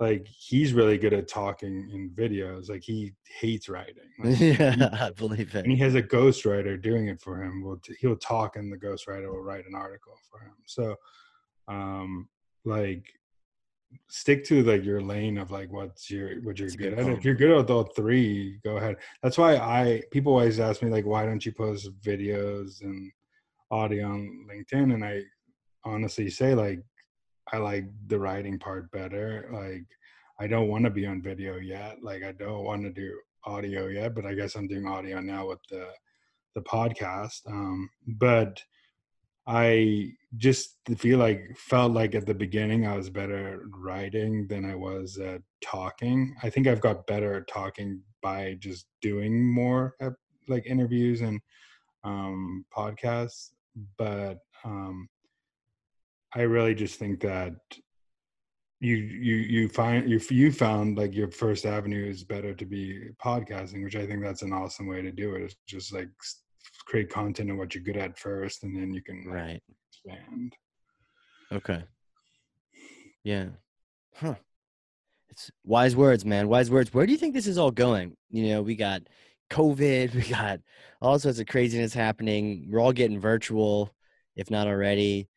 [0.00, 2.70] like he's really good at talking in videos.
[2.70, 3.94] Like he hates writing.
[4.24, 4.88] Like, he- yeah.
[4.92, 5.64] I believe it.
[5.64, 7.62] and he has a ghostwriter doing it for him.
[7.62, 10.54] Will he'll talk and the ghostwriter will write an article for him.
[10.66, 10.96] So,
[11.68, 12.28] um,
[12.64, 13.04] like
[14.08, 17.08] stick to like your lane of like what's your what you're That's good at.
[17.08, 18.96] If you're good at all three, go ahead.
[19.22, 23.10] That's why I people always ask me like, why don't you post videos and
[23.70, 24.94] audio on LinkedIn?
[24.94, 25.22] And I
[25.84, 26.80] honestly say like,
[27.52, 29.48] I like the writing part better.
[29.52, 29.84] Like,
[30.38, 31.98] I don't want to be on video yet.
[32.02, 33.12] Like, I don't want to do
[33.44, 35.88] audio yet, but I guess I'm doing audio now with the
[36.54, 37.40] the podcast.
[37.46, 38.62] Um, but
[39.46, 44.64] I just feel like felt like at the beginning I was better at writing than
[44.64, 46.34] I was at talking.
[46.42, 49.94] I think I've got better at talking by just doing more
[50.48, 51.40] like interviews and
[52.04, 53.50] um, podcasts.
[53.96, 55.08] But um,
[56.34, 57.54] I really just think that
[58.80, 63.08] you you you find you you found like your first avenue is better to be
[63.22, 65.42] podcasting, which I think that's an awesome way to do it.
[65.42, 66.08] It's just like
[66.86, 70.54] create content and what you're good at first, and then you can right expand.
[71.52, 71.84] Okay.
[73.22, 73.46] Yeah.
[74.16, 74.36] Huh.
[75.28, 76.48] It's wise words, man.
[76.48, 76.92] Wise words.
[76.92, 78.16] Where do you think this is all going?
[78.30, 79.02] You know, we got
[79.50, 80.60] COVID, we got
[81.02, 82.68] all sorts of craziness happening.
[82.70, 83.94] We're all getting virtual,
[84.36, 85.28] if not already.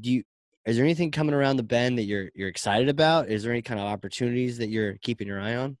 [0.00, 0.24] Do you
[0.66, 3.28] is there anything coming around the bend that you're you're excited about?
[3.28, 5.76] Is there any kind of opportunities that you're keeping your eye on?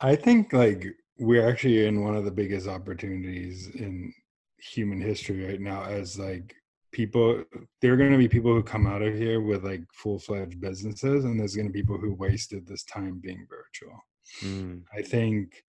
[0.00, 0.86] I think like
[1.18, 4.12] we're actually in one of the biggest opportunities in
[4.58, 6.54] human history right now as like
[6.92, 7.44] people
[7.80, 11.24] there are going to be people who come out of here with like full-fledged businesses
[11.24, 13.98] and there's going to be people who wasted this time being virtual
[14.42, 14.82] mm.
[14.94, 15.62] i think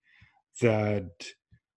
[0.62, 1.10] that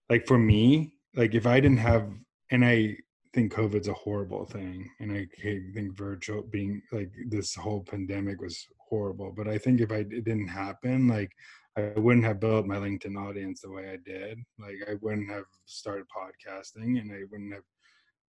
[0.08, 2.08] like for me like if i didn't have
[2.50, 2.96] and i
[3.32, 5.26] think covid's a horrible thing and i
[5.74, 10.24] think virtual being like this whole pandemic was horrible but i think if I, it
[10.24, 11.30] didn't happen like
[11.76, 15.44] i wouldn't have built my linkedin audience the way i did like i wouldn't have
[15.66, 17.62] started podcasting and i wouldn't have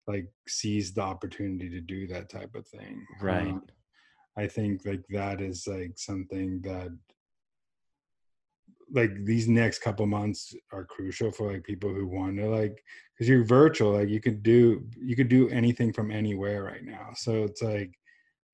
[0.08, 3.48] like seized the opportunity to do that type of thing right.
[3.48, 3.64] um,
[4.38, 6.96] i think like that is like something that
[8.94, 12.84] like these next couple months are crucial for like people who want to like
[13.14, 17.10] because you're virtual like you could do you could do anything from anywhere right now.
[17.16, 17.98] So it's like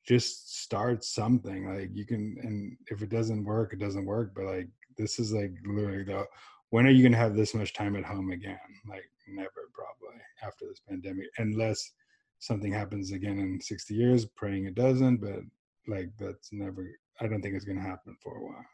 [0.07, 4.45] just start something like you can and if it doesn't work it doesn't work but
[4.45, 6.25] like this is like literally the
[6.69, 8.59] when are you going to have this much time at home again?
[8.89, 11.91] Like never probably after this pandemic unless
[12.39, 15.39] something happens again in 60 years praying it doesn't but
[15.87, 16.87] like that's never
[17.19, 18.65] i don't think it's going to happen for a while.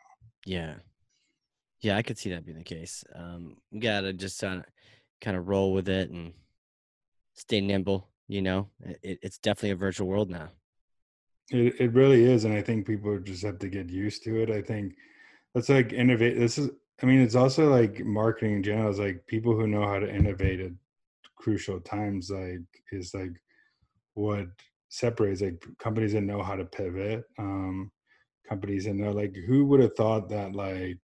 [0.46, 0.76] Yeah
[1.84, 3.04] yeah, I could see that being the case.
[3.14, 4.62] Um, you gotta just uh,
[5.20, 6.34] kind of roll with it and
[7.34, 8.08] stay nimble.
[8.30, 10.50] You know, it, it's definitely a virtual world now.
[11.52, 14.50] It it really is, and I think people just have to get used to it.
[14.50, 14.94] I think
[15.54, 16.40] that's like innovate.
[16.40, 16.70] This is,
[17.02, 18.90] I mean, it's also like marketing in general.
[18.90, 20.72] Is like people who know how to innovate at
[21.36, 22.32] crucial times.
[22.32, 22.62] Like
[22.94, 23.34] is like
[24.14, 24.48] what
[24.88, 27.26] separates like companies that know how to pivot.
[27.38, 27.92] Um,
[28.48, 30.98] companies that know like who would have thought that like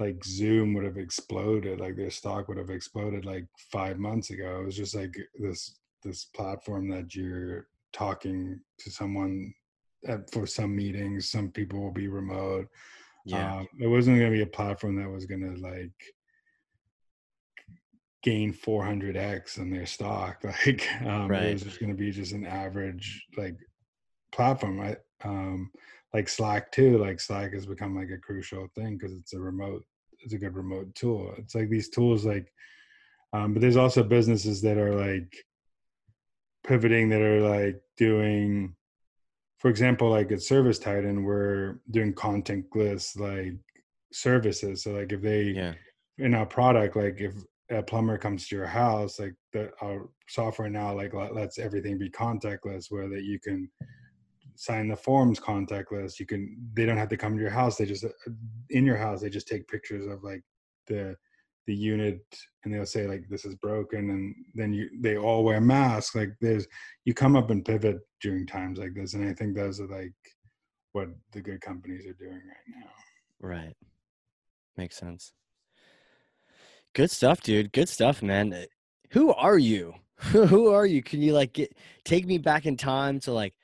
[0.00, 4.60] like Zoom would have exploded, like their stock would have exploded like five months ago.
[4.60, 9.52] It was just like this this platform that you're talking to someone
[10.08, 11.30] at, for some meetings.
[11.30, 12.66] Some people will be remote.
[13.26, 15.92] Yeah, um, it wasn't going to be a platform that was going to like
[18.22, 20.42] gain 400x in their stock.
[20.66, 21.42] Like um, right.
[21.42, 23.56] it was just going to be just an average like
[24.32, 24.80] platform.
[24.80, 24.98] Right?
[25.24, 25.70] Um,
[26.14, 26.96] like Slack too.
[26.96, 29.84] Like Slack has become like a crucial thing because it's a remote
[30.22, 31.34] it's a good remote tool.
[31.38, 32.52] It's like these tools like
[33.32, 35.32] um, but there's also businesses that are like
[36.64, 38.74] pivoting that are like doing
[39.58, 43.54] for example like at ServiceTitan we're doing contactless like
[44.12, 45.74] services so like if they yeah.
[46.18, 47.34] in our product like if
[47.70, 52.10] a plumber comes to your house like the our software now like lets everything be
[52.10, 53.70] contactless where that you can
[54.60, 56.20] sign the forms contactless.
[56.20, 57.76] You can they don't have to come to your house.
[57.76, 58.10] They just uh,
[58.68, 60.42] in your house they just take pictures of like
[60.86, 61.16] the
[61.66, 62.20] the unit
[62.62, 66.14] and they'll say like this is broken and then you they all wear masks.
[66.14, 66.66] Like there's
[67.06, 70.12] you come up and pivot during times like this and i think those are like
[70.92, 72.90] what the good companies are doing right now.
[73.40, 73.76] Right.
[74.76, 75.32] Makes sense.
[76.94, 77.72] Good stuff dude.
[77.72, 78.66] Good stuff man.
[79.12, 79.94] Who are you?
[80.18, 81.02] Who are you?
[81.02, 83.54] Can you like get take me back in time to like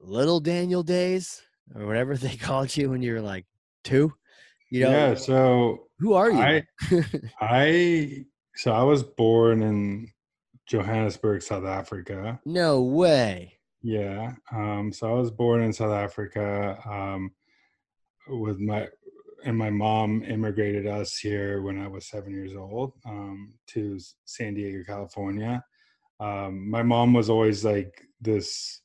[0.00, 1.42] little Daniel days
[1.74, 3.46] or whatever they called you when you were like
[3.84, 4.12] two?
[4.70, 5.14] You know, yeah.
[5.14, 6.38] So who are you?
[6.38, 6.64] I,
[7.40, 8.24] I
[8.54, 10.08] so I was born in
[10.66, 12.40] Johannesburg, South Africa.
[12.44, 13.58] No way.
[13.82, 14.34] Yeah.
[14.52, 17.32] Um, so I was born in South Africa um,
[18.28, 18.88] with my
[19.44, 24.54] and my mom immigrated us here when I was seven years old um, to San
[24.54, 25.64] Diego, California.
[26.20, 28.82] Um, my mom was always like this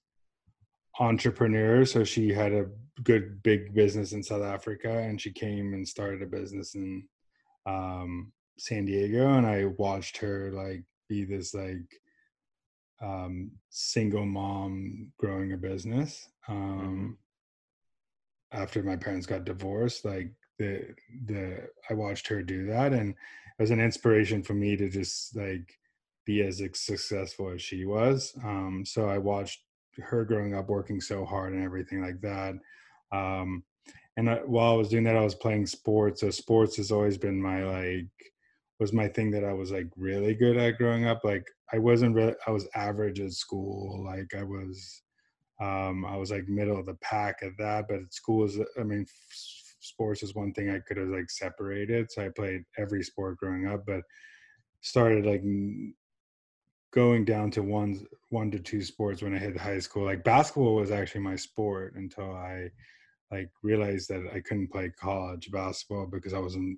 [0.99, 1.85] entrepreneur.
[1.85, 2.67] So she had a
[3.03, 7.03] good big business in South Africa, and she came and started a business in
[7.65, 9.33] um, San Diego.
[9.33, 12.01] And I watched her like be this like
[13.01, 16.27] um, single mom growing a business.
[16.47, 17.17] Um,
[18.53, 18.61] mm-hmm.
[18.61, 23.61] After my parents got divorced, like the the I watched her do that, and it
[23.61, 25.77] was an inspiration for me to just like
[26.25, 28.33] be as successful as she was.
[28.43, 29.64] Um, so I watched
[29.99, 32.55] her growing up working so hard and everything like that.
[33.11, 33.63] Um,
[34.17, 36.21] and I, while I was doing that, I was playing sports.
[36.21, 38.07] So sports has always been my like
[38.79, 41.21] was my thing that I was like really good at growing up.
[41.23, 44.03] Like I wasn't really I was average at school.
[44.03, 45.03] Like I was
[45.61, 48.83] Um, I was like middle of the pack at that, but at school is, I
[48.83, 52.11] mean, f- sports is one thing I could have like separated.
[52.11, 54.01] So I played every sport growing up, but
[54.81, 55.43] started like
[56.95, 60.05] going down to one one to two sports when I hit high school.
[60.05, 62.69] Like basketball was actually my sport until I
[63.31, 66.77] like realized that I couldn't play college basketball because I wasn't.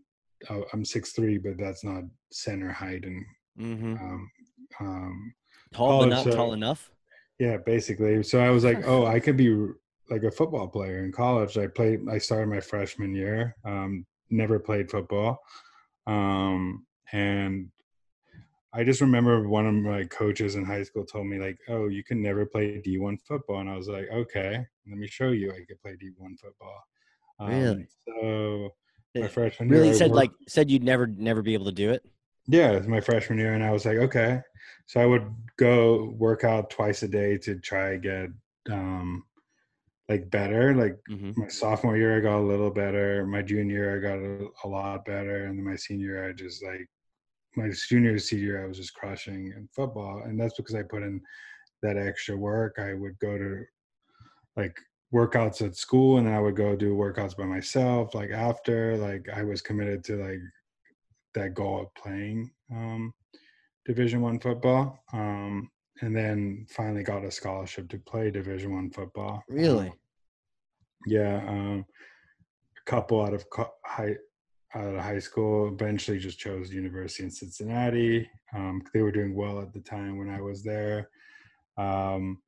[0.73, 3.23] I'm six three, but that's not center height and
[3.59, 3.95] Mm-hmm.
[3.95, 4.31] um,
[4.79, 5.33] um,
[5.73, 6.91] Tall college, not so- tall enough.
[7.39, 8.21] yeah, basically.
[8.21, 9.49] So I was like, oh, I could be
[10.11, 11.57] like a football player in college.
[11.57, 12.01] I played.
[12.07, 13.55] I started my freshman year.
[13.65, 15.39] Um, never played football,
[16.05, 17.69] um, and
[18.73, 22.03] I just remember one of my coaches in high school told me like, "Oh, you
[22.03, 25.51] can never play D one football," and I was like, "Okay, let me show you.
[25.51, 26.83] I could play D one football."
[27.39, 27.87] Um, Really?
[28.05, 28.69] So
[29.15, 31.71] my freshman year, Really I said worked- like said you'd never never be able to
[31.71, 32.03] do it.
[32.47, 34.41] yeah, it was my freshman year, and I was like, okay.
[34.85, 38.29] So I would go work out twice a day to try to get
[38.73, 39.25] um
[40.09, 40.75] like better.
[40.75, 41.41] Like Mm-hmm.
[41.41, 43.25] my sophomore year, I got a little better.
[43.25, 46.33] My junior year, I got a, a lot better, and then my senior, year, I
[46.33, 46.87] just like
[47.57, 51.03] my junior senior, year, I was just crushing in football, and that's because I put
[51.03, 51.19] in
[51.81, 52.75] that extra work.
[52.79, 53.63] I would go to
[54.55, 54.77] like
[55.13, 58.13] workouts at school, and then I would go do workouts by myself.
[58.13, 60.39] Like after, like I was committed to like
[61.33, 63.11] that goal of playing um,
[63.85, 65.69] Division One football, um,
[66.01, 69.43] and then finally got a scholarship to play Division One football.
[69.49, 69.87] Really?
[69.87, 69.93] Um,
[71.07, 71.85] yeah, um,
[72.77, 74.15] a couple out of co- high
[74.75, 75.67] out of high school.
[75.67, 78.29] Eventually, just chose University in Cincinnati.
[78.55, 81.09] Um, they were doing well at the time when I was there,
[81.77, 82.39] um,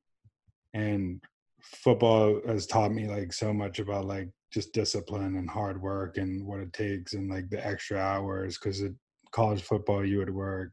[0.74, 1.22] and
[1.62, 6.46] football has taught me like so much about like just discipline and hard work and
[6.46, 8.92] what it takes and like the extra hours because at
[9.32, 10.72] college football you would work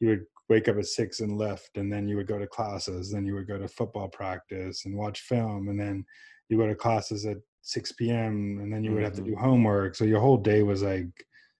[0.00, 3.10] you would wake up at six and lift and then you would go to classes
[3.10, 6.04] then you would go to football practice and watch film and then
[6.48, 7.36] you go to classes at
[7.66, 9.26] 6 p.m and then you would have to Mhm.
[9.26, 11.08] do homework so your whole day was like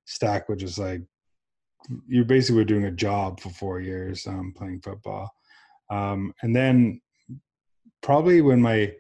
[0.05, 1.03] stacked with just like
[2.09, 5.31] you basically were doing a job for four years um, playing football
[5.91, 7.01] um, and then
[8.03, 8.93] probably when my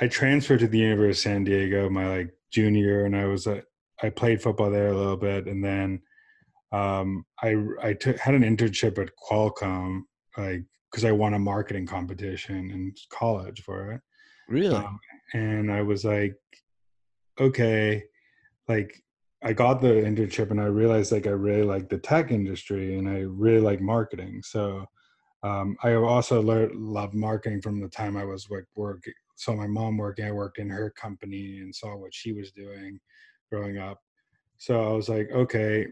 [0.00, 3.60] I transferred to the University of San Diego my like junior and I was uh,
[4.02, 6.00] I played football there a little bit, and then
[6.72, 10.02] um, I I took had an internship at Qualcomm,
[10.36, 14.00] like because I won a marketing competition in college for it,
[14.48, 14.74] Really?
[14.76, 14.98] um,
[15.32, 16.36] and I was like,
[17.40, 18.04] okay,
[18.68, 19.02] like
[19.42, 23.08] I got the internship, and I realized like I really like the tech industry, and
[23.08, 24.86] I really like marketing, so.
[25.42, 29.04] Um, I also learned love marketing from the time I was like work.
[29.36, 30.24] So my mom working.
[30.24, 32.98] I worked in her company and saw what she was doing
[33.52, 34.00] growing up.
[34.56, 35.86] So I was like, okay,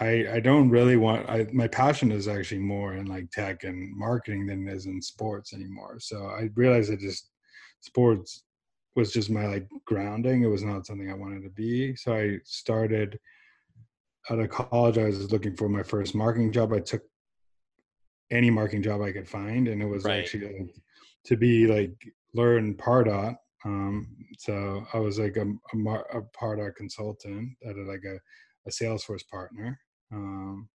[0.00, 1.28] I I don't really want.
[1.28, 5.00] I my passion is actually more in like tech and marketing than it is in
[5.00, 5.98] sports anymore.
[6.00, 7.30] So I realized that just
[7.80, 8.44] sports
[8.94, 10.42] was just my like grounding.
[10.42, 11.96] It was not something I wanted to be.
[11.96, 13.18] So I started
[14.30, 14.98] out of college.
[14.98, 16.72] I was looking for my first marketing job.
[16.72, 17.02] I took
[18.30, 20.20] any marketing job I could find, and it was Right.
[20.20, 20.74] actually like,
[21.24, 21.94] to be like
[22.34, 23.36] learn Pardot.
[23.64, 28.16] Um, so I was like a, a, mar- a Pardot consultant at a, like a,
[28.66, 29.78] a Salesforce partner,
[30.12, 30.68] um,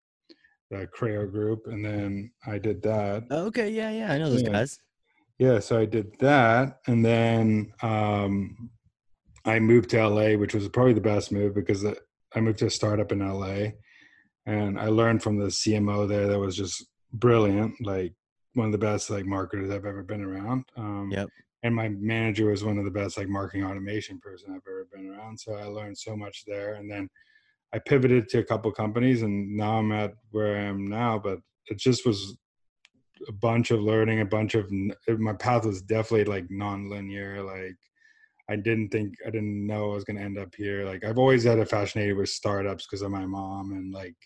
[0.70, 3.24] the Creo Group, and then I did that.
[3.30, 4.50] Okay, yeah, yeah, I know those Yeah.
[4.50, 4.78] guys.
[5.38, 8.70] Yeah, so I did that, and then um,
[9.44, 12.70] I moved to LA, which was probably the best move because I moved to a
[12.70, 13.72] startup in LA,
[14.46, 18.14] and I learned from the CMO there that was just brilliant, like
[18.54, 20.64] one of the best like marketers I've ever been around.
[20.76, 21.28] Um, Yep.
[21.62, 25.08] And my manager was one of the best like marketing automation person I've ever been
[25.10, 25.38] around.
[25.40, 27.08] So I learned so much there, and then
[27.74, 31.18] I pivoted to a couple companies, and now I'm at where I am now.
[31.18, 32.36] But it just was
[33.28, 34.70] a bunch of learning, a bunch of
[35.08, 37.42] my path was definitely like non-linear.
[37.42, 37.76] Like
[38.48, 40.84] I didn't think I didn't know I was going to end up here.
[40.84, 44.16] Like I've always had a fascination with startups because of my mom and like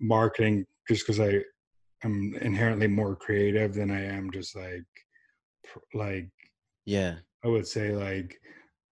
[0.00, 1.40] marketing, just because I
[2.04, 4.84] am inherently more creative than I am just like
[5.94, 6.28] like
[6.84, 7.16] Yeah.
[7.44, 8.38] I would say like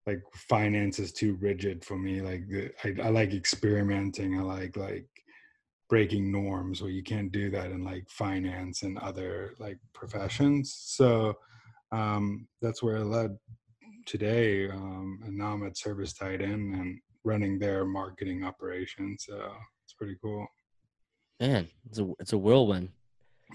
[0.06, 2.20] like finance is too rigid for me.
[2.20, 2.42] Like
[2.84, 4.38] I, I like experimenting.
[4.38, 5.06] I like like
[5.90, 10.72] breaking norms where you can't do that in like finance and other like professions.
[10.86, 11.34] So
[11.92, 13.36] um, that's where I led
[14.06, 14.70] today.
[14.70, 19.24] Um, and now I'm at ServiceTitan and running their marketing operations.
[19.28, 19.52] So
[19.84, 20.46] it's pretty cool.
[21.40, 22.90] Man, it's a it's a whirlwind.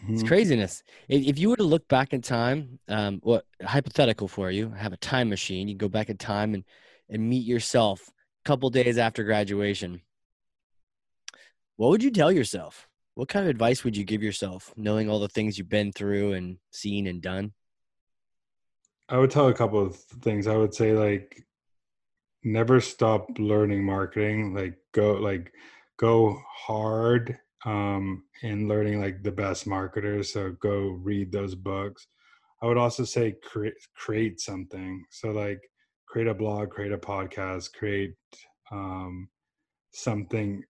[0.10, 0.28] It's Mhm.
[0.28, 0.84] craziness.
[1.08, 4.72] If, if you were to look back in time, um, what hypothetical for you?
[4.72, 5.68] Have a time machine.
[5.70, 6.66] You go back in time and
[7.10, 10.02] and meet yourself a couple days after graduation.
[11.78, 12.88] What would you tell yourself?
[13.16, 16.34] What kind of advice would you give yourself, knowing all the things you've been through
[16.34, 17.54] and seen and done?
[19.10, 20.48] I would tell a couple of things.
[20.48, 21.46] I would say like
[22.44, 24.54] never stop learning marketing.
[24.54, 25.52] Like go like
[25.98, 30.32] go hard um in learning like the best marketers.
[30.32, 32.08] So go read those books.
[32.62, 35.04] I would also say create create something.
[35.12, 35.62] So like
[36.08, 38.16] create a blog, create a podcast, create
[38.72, 39.28] um
[39.94, 40.64] something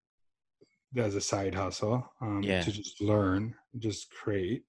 [0.98, 2.62] as a side hustle um, Yeah.
[2.62, 4.64] to just learn, just create.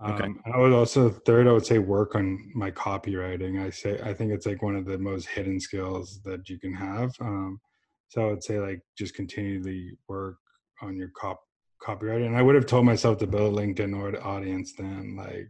[0.00, 0.32] Um, Okay.
[0.54, 3.62] I would also third, I would say work on my copywriting.
[3.64, 6.74] I say I think it's like one of the most hidden skills that you can
[6.74, 7.12] have.
[7.20, 7.60] Um,
[8.08, 10.38] so I would say like just continually work
[10.80, 11.40] on your cop
[11.86, 12.26] copywriting.
[12.26, 15.48] And I would have told myself to build a LinkedIn or audience then, like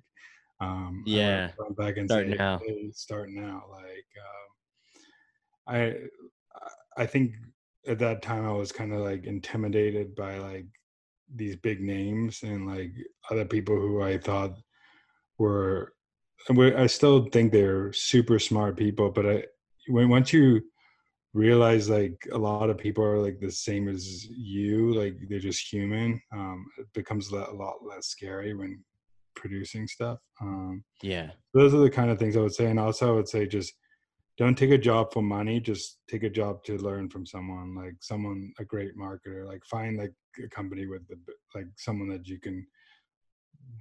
[0.60, 1.50] um, Yeah.
[1.76, 2.58] back and Start say, now.
[2.64, 3.64] "Hey, start now.
[3.70, 5.94] Like um, I
[7.02, 7.34] I think
[7.86, 10.66] at that time I was kind of like intimidated by like
[11.34, 12.92] these big names and like
[13.30, 14.52] other people who I thought
[15.38, 15.94] were
[16.48, 19.44] I still think they're super smart people, but I
[19.88, 20.60] when once you
[21.34, 25.72] realize like a lot of people are like the same as you, like they're just
[25.72, 28.84] human, um, it becomes a lot- a lot less scary when
[29.34, 30.18] producing stuff.
[30.40, 31.30] Um, Yeah.
[31.54, 33.72] those are the kind of things I would say, and also I would say just
[34.38, 37.94] don't take a job for money just take a job to learn from someone like
[38.00, 40.12] someone a great marketer like find like
[40.42, 41.16] a company with the
[41.54, 42.66] like someone that you can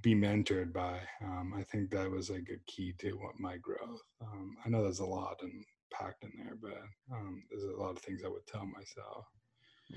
[0.00, 4.02] be mentored by um, i think that was like a key to what my growth
[4.22, 7.90] um, i know there's a lot and packed in there but um, there's a lot
[7.90, 9.26] of things i would tell myself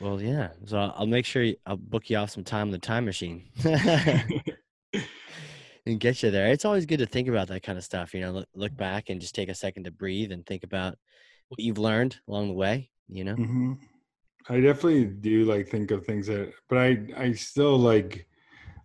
[0.02, 0.50] Well, yeah.
[0.66, 3.50] So I'll make sure I'll book you off some time on the time machine
[5.86, 6.48] and get you there.
[6.48, 8.14] It's always good to think about that kind of stuff.
[8.14, 10.98] You know, look, look back and just take a second to breathe and think about
[11.50, 12.90] what you've learned along the way.
[13.08, 13.36] You know.
[13.36, 13.74] hmm
[14.48, 18.28] I definitely do like think of things that, but I I still like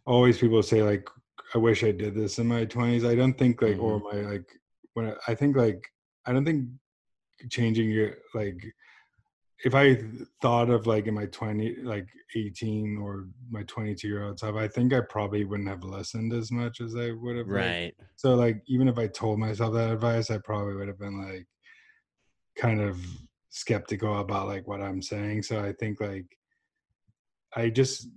[0.07, 1.07] always people say like
[1.55, 3.05] I wish I did this in my twenties.
[3.05, 4.47] I don't think like or my like
[4.95, 5.87] when I, I think like
[6.27, 6.67] I don't think
[7.51, 8.63] changing your like
[9.65, 10.03] if I
[10.41, 12.07] thought of like in my twenty like
[12.37, 16.33] eighteen or my twenty two year old self, I think I probably wouldn't have listened
[16.33, 17.47] as much as I would have.
[17.47, 17.95] like, Right.
[18.17, 21.47] so like even if I told myself that advice, I probably would have been like
[22.57, 22.99] kind of
[23.51, 25.43] skeptical about like what I'm saying.
[25.43, 26.27] So I think like
[27.55, 28.09] I just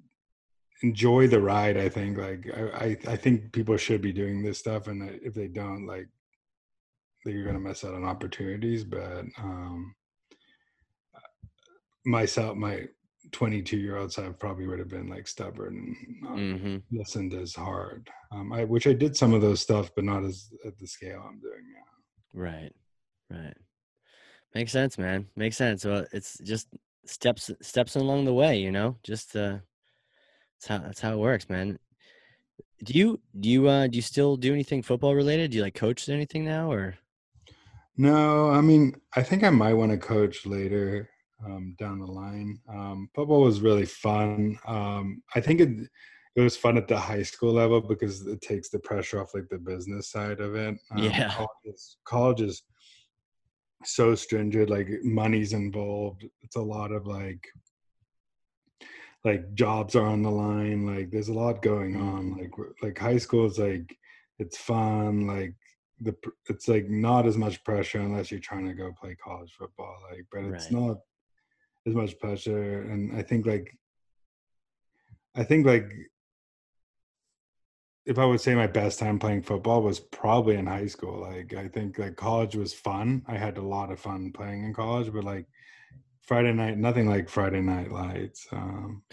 [0.81, 1.77] enjoy the ride.
[1.77, 5.33] I think like I I, I think people should be doing this stuff, and if
[5.33, 6.07] they don't, like
[7.25, 8.83] they're gonna miss out on opportunities.
[8.83, 9.95] But um
[12.06, 12.88] myself, my
[13.32, 17.56] 22 year old self probably would have been like stubborn and not hmm listened as
[17.56, 18.10] hard.
[18.32, 21.24] Um, I which I did some of those stuff, but not as at the scale
[21.28, 22.39] I'm doing now.
[22.41, 22.72] Right.
[23.30, 23.58] Right.
[24.54, 25.28] Makes sense, man.
[25.36, 25.86] Makes sense.
[25.86, 26.68] Well, it's just
[27.06, 28.60] steps steps along the way.
[28.60, 29.60] You know, just uh,
[30.56, 31.80] that's how that's how it works, man.
[32.84, 35.51] Do you do you uh do you still do anything football related?
[35.51, 36.95] Do you like coach anything now or?
[37.95, 41.10] No, I mean, I think I might want to coach later
[41.45, 42.59] um, down the line.
[42.69, 44.57] Um, football was really fun.
[44.67, 45.69] Um, I think it
[46.36, 49.47] it was fun at the high school level because it takes the pressure off like
[49.49, 50.75] the business side of it.
[50.91, 51.29] Um, Yeah.
[51.31, 52.63] college is, college is
[53.86, 54.69] so stringent.
[54.69, 56.25] Like money's involved.
[56.41, 57.45] It's a lot of like
[59.23, 60.86] like jobs are on the line.
[60.86, 62.31] Like there's a lot going on.
[62.31, 62.39] Mhm.
[62.39, 63.95] Like like high school is like
[64.39, 65.27] it's fun.
[65.27, 65.53] Like
[66.01, 66.15] the
[66.49, 70.25] it's like not as much pressure unless you're trying to go play college football like
[70.31, 70.81] but it's Right.
[70.81, 70.97] not
[71.86, 73.75] as much pressure and i think like
[75.36, 75.91] i think like
[78.05, 81.53] if i would say my best time playing football was probably in high school like
[81.53, 85.11] i think like college was fun i had a lot of fun playing in college
[85.11, 85.45] but like
[86.21, 89.03] friday night nothing like friday night lights um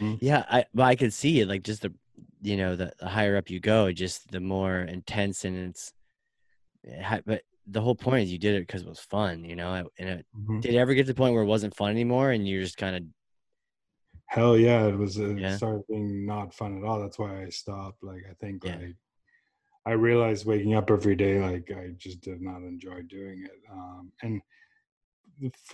[0.00, 0.18] Mhm.
[0.20, 1.92] yeah, I but I could see it like just the
[2.40, 5.92] you know the, the higher up you go, just the more intense and it's.
[7.24, 9.88] But the whole point is you did it because it was fun, you know.
[9.98, 10.60] And it, mhm.
[10.60, 12.76] did it ever get to the point where it wasn't fun anymore, and you're just
[12.76, 13.02] kind of
[14.32, 15.56] hell yeah it was it Yeah.
[15.56, 18.76] started being not fun at all that's why i stopped like i think Yeah.
[18.76, 18.96] like
[19.84, 24.10] i realized waking up every day like i just did not enjoy doing it um
[24.22, 24.40] and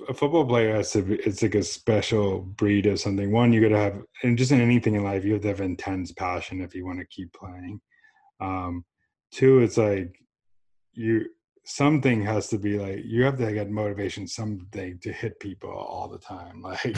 [0.09, 3.61] a football player has to be it's like a special breed of something one you
[3.61, 6.75] gotta have and just in anything in life you have to have intense passion if
[6.75, 7.81] you want to keep playing
[8.41, 8.85] um
[9.31, 10.19] two it's like
[10.95, 11.27] you
[11.71, 16.09] something has to be like you have to get motivation something to hit people all
[16.09, 16.97] the time like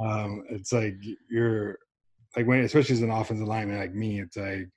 [0.00, 0.94] um, it's like
[1.30, 1.78] you're
[2.36, 4.68] like when especially as an offensive lineman like me, it's like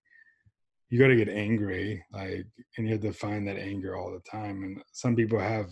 [0.90, 2.46] you got to get angry, like,
[2.78, 4.64] and you have to find that anger all the time.
[4.64, 5.70] And some people have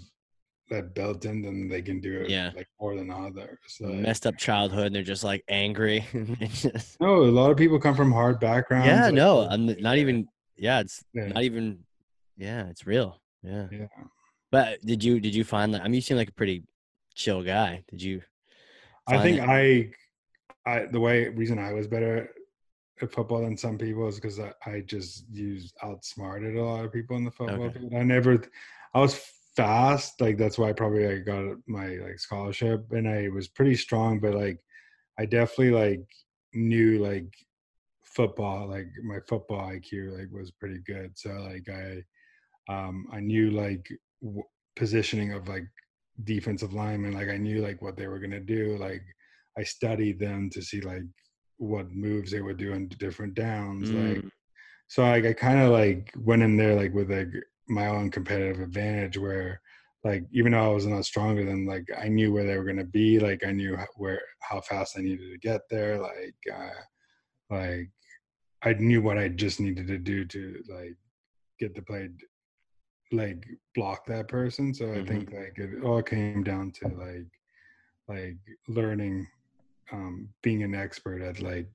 [0.72, 2.52] that built in them; they can do it Yeah.
[2.56, 3.58] like more than others.
[3.80, 6.06] Like, messed up childhood, and they're just like angry.
[7.00, 8.88] no, a lot of people come from hard backgrounds.
[8.88, 10.28] yeah, like, no, I'm not even
[10.58, 11.28] yeah, it's Yeah.
[11.28, 11.80] not even.
[12.38, 13.22] Yeah, it's real.
[13.46, 13.68] Yeah.
[13.72, 13.88] Yeah.
[14.52, 15.82] But did you did you find that?
[15.82, 16.64] I mean, you seem like a pretty
[17.14, 17.84] chill guy.
[17.90, 18.22] Did you?
[19.08, 19.92] I think I,
[20.66, 22.30] I the way reason I was better
[23.02, 26.94] at football than some people is because I, I just used outsmarted a lot of
[26.94, 27.80] people in the football Okay.
[27.80, 27.94] field.
[27.94, 28.42] I never,
[28.94, 29.22] I was
[29.56, 34.20] fast, like that's why probably I got my like scholarship, and I was pretty strong,
[34.20, 34.60] but like
[35.20, 36.08] I definitely like
[36.54, 37.32] knew like
[38.04, 41.12] football, like my football IQ like was pretty good.
[41.18, 42.04] So like I,
[42.70, 43.88] um, I knew like
[44.22, 44.44] w-
[44.76, 45.66] positioning of like
[46.24, 47.14] defensive linemen.
[47.14, 48.78] Like I knew like what they were gonna do.
[48.78, 49.04] Like
[49.58, 51.04] I studied them to see like
[51.58, 53.92] what moves they would do in different downs.
[53.92, 54.32] Like Mm,
[54.88, 57.30] so like I kind of like went in there like with like
[57.68, 59.60] my own competitive advantage where
[60.04, 62.84] like even though I was not stronger than like I knew where they were gonna
[62.86, 63.20] be.
[63.20, 66.00] Like I knew how, where how fast I needed to get there.
[66.00, 67.90] Like uh, like
[68.64, 70.96] I knew what I just needed to do to like
[71.60, 72.10] get the play
[73.16, 73.46] like
[73.76, 74.74] block that person.
[74.74, 75.08] So I Mhm.
[75.08, 77.32] think like it all came down to like
[78.08, 78.38] like
[78.68, 79.28] learning
[79.92, 81.70] um being an expert at like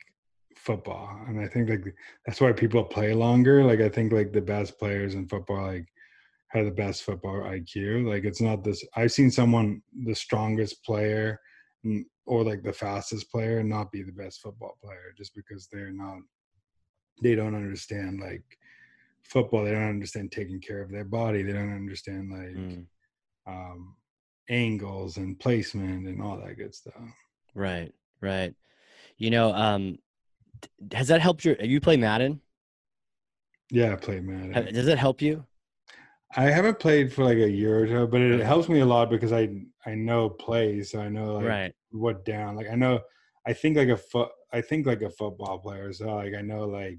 [0.57, 1.09] football.
[1.27, 1.95] And I think like
[2.27, 3.65] that's why people play longer.
[3.65, 5.87] Like I think like the best players in football like
[6.49, 8.09] have the best football IQ.
[8.09, 11.39] Like it's not this I've seen someone the strongest player
[11.87, 15.93] mm, or like the fastest player not be the best football player just because they're
[15.93, 16.19] not
[17.23, 18.45] they don't understand like
[19.23, 22.85] football they don't understand taking care of their body they don't understand like mm,
[23.47, 23.95] um
[24.49, 26.95] angles and placement and all that good stuff
[27.55, 27.93] right.
[28.21, 28.55] Right.
[29.17, 29.99] You know, um,
[30.93, 31.57] has that helped your?
[31.57, 32.41] You play Madden?
[33.71, 34.75] yeah I play Madden.
[34.75, 35.45] Does that help you?
[36.37, 39.11] I haven't played for like a year or so, but it helps me a lot
[39.11, 39.49] because I
[39.87, 41.73] I know plays, so I know like right.
[41.91, 42.57] what down.
[42.57, 43.01] Like I know,
[43.47, 44.31] I think like a foot.
[44.53, 45.93] I think like a football player.
[45.93, 46.99] So like I know like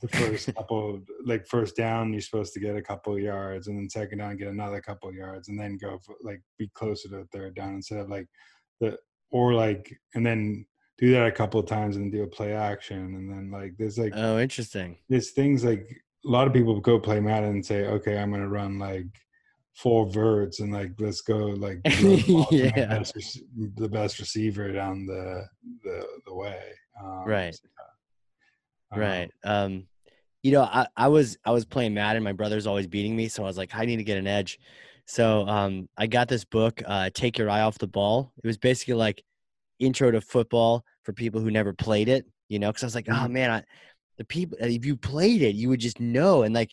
[0.00, 3.88] the first couple, like first down, you're supposed to get a couple yards, and then
[3.88, 7.26] second down, get another couple yards, and then go for, like be closer to the
[7.32, 8.26] third down instead of like
[8.80, 8.96] the
[9.30, 10.66] or like and then
[10.98, 13.98] do that a couple of times and do a play action, and then like there's
[13.98, 14.96] like Oh, interesting.
[15.08, 15.86] there's things like
[16.24, 19.06] a lot of people go play Madden and say, okay, I'm gonna run like
[19.74, 22.86] four verts and like let's go like the, ball to my Yeah.
[22.86, 23.40] best,
[23.76, 25.44] the best receiver down the
[25.84, 26.60] the the way.
[27.02, 27.54] Um, Right.
[27.54, 27.68] so,
[28.92, 29.30] um, Right.
[29.44, 29.86] Um,
[30.42, 32.22] you know, I, I was I was playing Madden.
[32.22, 34.58] My brother's always beating me, so I was like, I need to get an edge.
[35.06, 38.58] So um, I got this book, uh, "Take Your Eye Off the Ball." It was
[38.58, 39.22] basically like
[39.80, 42.26] intro to football for people who never played it.
[42.48, 43.30] You know, because I was like, oh Mhm.
[43.32, 43.64] man, I,
[44.18, 46.42] the people if you played it, you would just know.
[46.42, 46.72] And like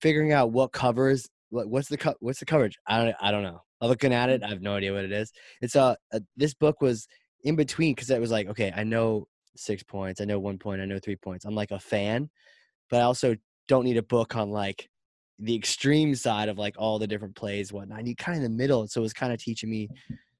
[0.00, 2.78] figuring out what covers, what, what's the co- what's the coverage?
[2.86, 3.62] I don't I don't know.
[3.80, 5.32] I'm looking at it, I have no idea what it is.
[5.60, 7.06] It's uh, uh this book was
[7.44, 10.80] in between because it was like, okay, I know six points, I know one point,
[10.80, 11.44] I know three points.
[11.44, 12.30] I'm like a fan,
[12.90, 13.36] but I also
[13.68, 14.88] don't need a book on like
[15.38, 17.98] the extreme side of like all the different plays, whatnot.
[17.98, 18.86] I need kind of the middle.
[18.86, 19.88] So it was kind of teaching me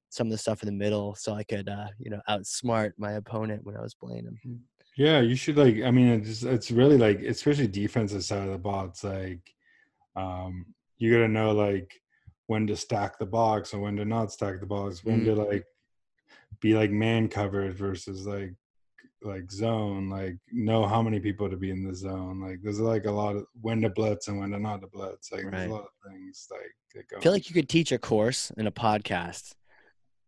[0.09, 3.13] some of the stuff in the middle so I could uh, you know, outsmart my
[3.13, 4.61] opponent when I was playing him.
[4.97, 5.81] Yeah, you should like.
[5.83, 8.85] I mean, it's it's really like, especially defensive side of the ball.
[8.85, 9.41] It's like,
[10.15, 10.65] um,
[10.97, 11.91] you got to know like
[12.47, 15.03] when to stack the box and when to not stack the box.
[15.03, 15.65] When to like
[16.61, 18.53] be like man covered versus like
[19.25, 20.09] like zone.
[20.09, 22.41] Like know how many people to be in the zone.
[22.41, 25.31] Like there's like a lot of when to blitz and when to not to blitz.
[25.31, 27.17] Like there's a lot of things like that go.
[27.17, 29.53] I feel like you could teach a course and a podcast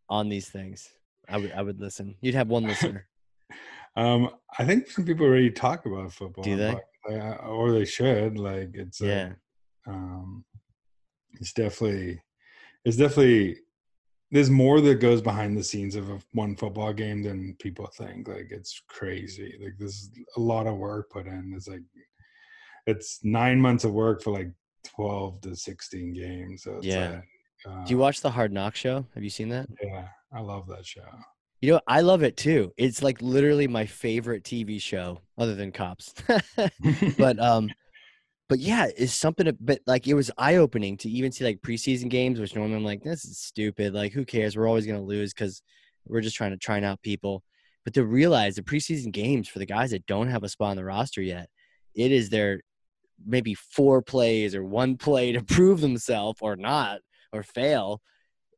[0.10, 0.90] on these things.
[1.30, 2.16] I would I would listen.
[2.22, 3.08] You'd have one listener.
[3.96, 4.30] Um,
[4.60, 6.76] I think some people already talk about football, Do they?
[7.10, 8.38] uh, or they should.
[8.38, 9.32] Like it's yeah.
[9.88, 10.46] um,
[11.40, 12.22] it's definitely
[12.86, 13.58] it's definitely
[14.32, 18.28] there's more that goes behind the scenes of a, one football game than people think.
[18.28, 19.58] Like it's crazy.
[19.62, 21.54] Like there's a lot of work put in.
[21.56, 21.84] It's like
[22.86, 24.52] it's nine months of work for like
[24.84, 26.64] twelve to sixteen games.
[26.64, 27.12] So Yeah.
[27.12, 27.24] like,
[27.74, 29.06] uh, Do you watch the Hard Knock show?
[29.14, 29.68] Have you seen that?
[29.82, 31.08] Yeah, I love that show.
[31.62, 32.72] You know, I love it too.
[32.78, 36.14] It's like literally my favorite TV show other than Cops.
[37.18, 37.70] but um
[38.50, 42.10] but yeah, it's something but like it was eye opening to even see like preseason
[42.10, 43.94] games, which normally I'm like, this is stupid.
[43.94, 44.56] Like, who cares?
[44.56, 45.62] We're always gonna lose because
[46.08, 47.44] we're just trying to trying out people.
[47.84, 50.78] But to realize the preseason games for the guys that don't have a spot on
[50.78, 51.50] the roster yet,
[51.96, 52.62] it is their
[53.26, 57.00] maybe four plays or one play to prove themselves or not
[57.34, 58.02] or fail.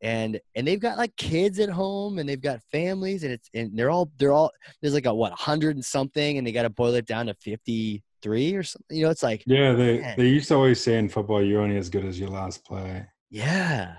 [0.02, 3.78] And and they've got like kids at home and they've got families and it's and
[3.78, 6.70] they're all they're all there's like a what hundred and something and they got to
[6.70, 8.97] boil it down to fifty three or something.
[8.97, 10.17] You know, it's like yeah, they Man.
[10.17, 13.05] they used to always say in football, you're only as good as your last play.
[13.30, 13.95] yeah,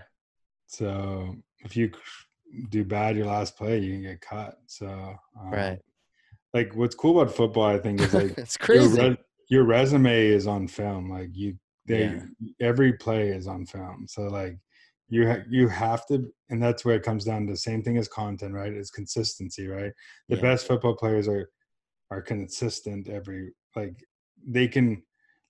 [0.66, 1.90] So if you
[2.68, 4.56] do bad your last play, you can get cut.
[4.66, 5.78] So um, right.
[6.54, 9.18] like what's cool about football, I think, is like it's your crazy.
[9.48, 11.10] your resume is on film.
[11.10, 11.56] Like you,
[11.86, 12.22] they Yeah.
[12.60, 14.06] every play is on film.
[14.08, 14.58] So like
[15.08, 17.96] you ha- you have to, and that's where it comes down to the same thing
[17.96, 18.72] as content, right?
[18.72, 19.92] It's consistency, right?
[20.28, 20.42] The Yeah.
[20.42, 21.50] best football players are
[22.12, 24.04] are consistent every like
[24.46, 25.02] they can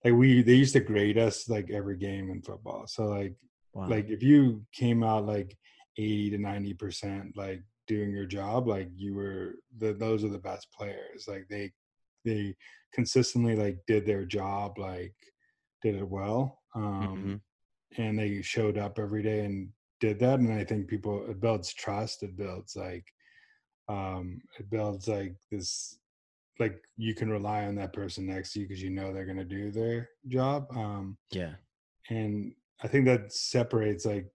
[0.04, 2.86] like we they used to grade us like every game in football.
[2.86, 3.34] So like
[3.72, 3.88] Wow.
[3.88, 5.56] like if you came out like
[5.96, 10.38] 80 to 90 percent like doing your job like you were the those are the
[10.38, 11.70] best players like they
[12.24, 12.56] they
[12.92, 15.14] consistently like did their job like
[15.82, 17.40] did it well um Mhm.
[17.98, 19.70] and they showed up every day and
[20.00, 23.06] did that and i think people it builds trust it builds like
[23.88, 25.98] um it builds like this
[26.60, 29.36] like you can rely on that person next to you because you know they're going
[29.36, 31.54] to do their job um yeah.
[32.10, 32.52] and
[32.82, 34.26] I think that separates like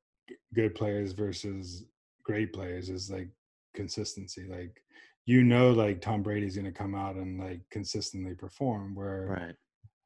[0.53, 1.85] good players versus
[2.23, 3.29] great players is like
[3.73, 4.45] consistency.
[4.49, 4.81] Like
[5.25, 9.55] you know, like Tom Brady's going to come out and like consistently perform, where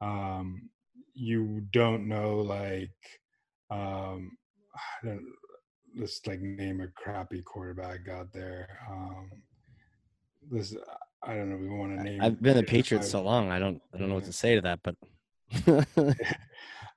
[0.02, 0.40] Right.
[0.40, 0.70] um,
[1.14, 2.96] you don't know like
[3.70, 4.36] um,
[4.74, 5.26] I don't
[5.98, 8.78] let's like name a crappy quarterback out there.
[8.90, 9.30] Um,
[10.50, 10.74] this
[11.22, 11.56] I don't know.
[11.56, 12.20] We want to name.
[12.22, 13.50] I've been a Patriot so long.
[13.50, 13.80] I don't.
[13.94, 14.96] I don't know what to say to that, but.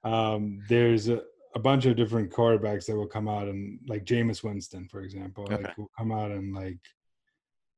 [0.03, 1.21] um, there's a,
[1.55, 5.45] a bunch of different quarterbacks that will come out and like Jameis Winston, for example,
[5.45, 5.63] Okay.
[5.63, 6.78] like will come out and like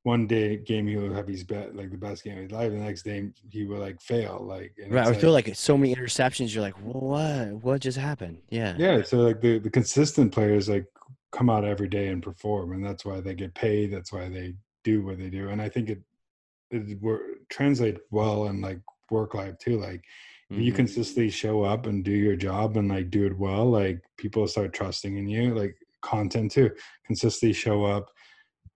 [0.03, 2.71] one day game he will have his bet like the best game of his life.
[2.71, 4.39] The next day he will like fail.
[4.47, 5.07] Like and right.
[5.07, 6.53] I it's feel like so many interceptions.
[6.53, 7.53] You're like, what?
[7.63, 8.37] What just happened?
[8.49, 8.75] Yeah.
[8.77, 9.01] yeah.
[9.01, 10.85] So like the the consistent players like
[11.31, 13.91] come out every day and perform, and that's why they get paid.
[13.91, 16.01] That's why they do what they do, and I think it
[16.71, 16.99] it
[17.49, 18.79] translate well in like
[19.11, 19.79] work life too.
[19.79, 20.03] Like
[20.51, 23.99] if you consistently show up and do your job and like do it well like
[24.17, 26.69] people start trusting in you like content too
[27.05, 28.05] consistently show up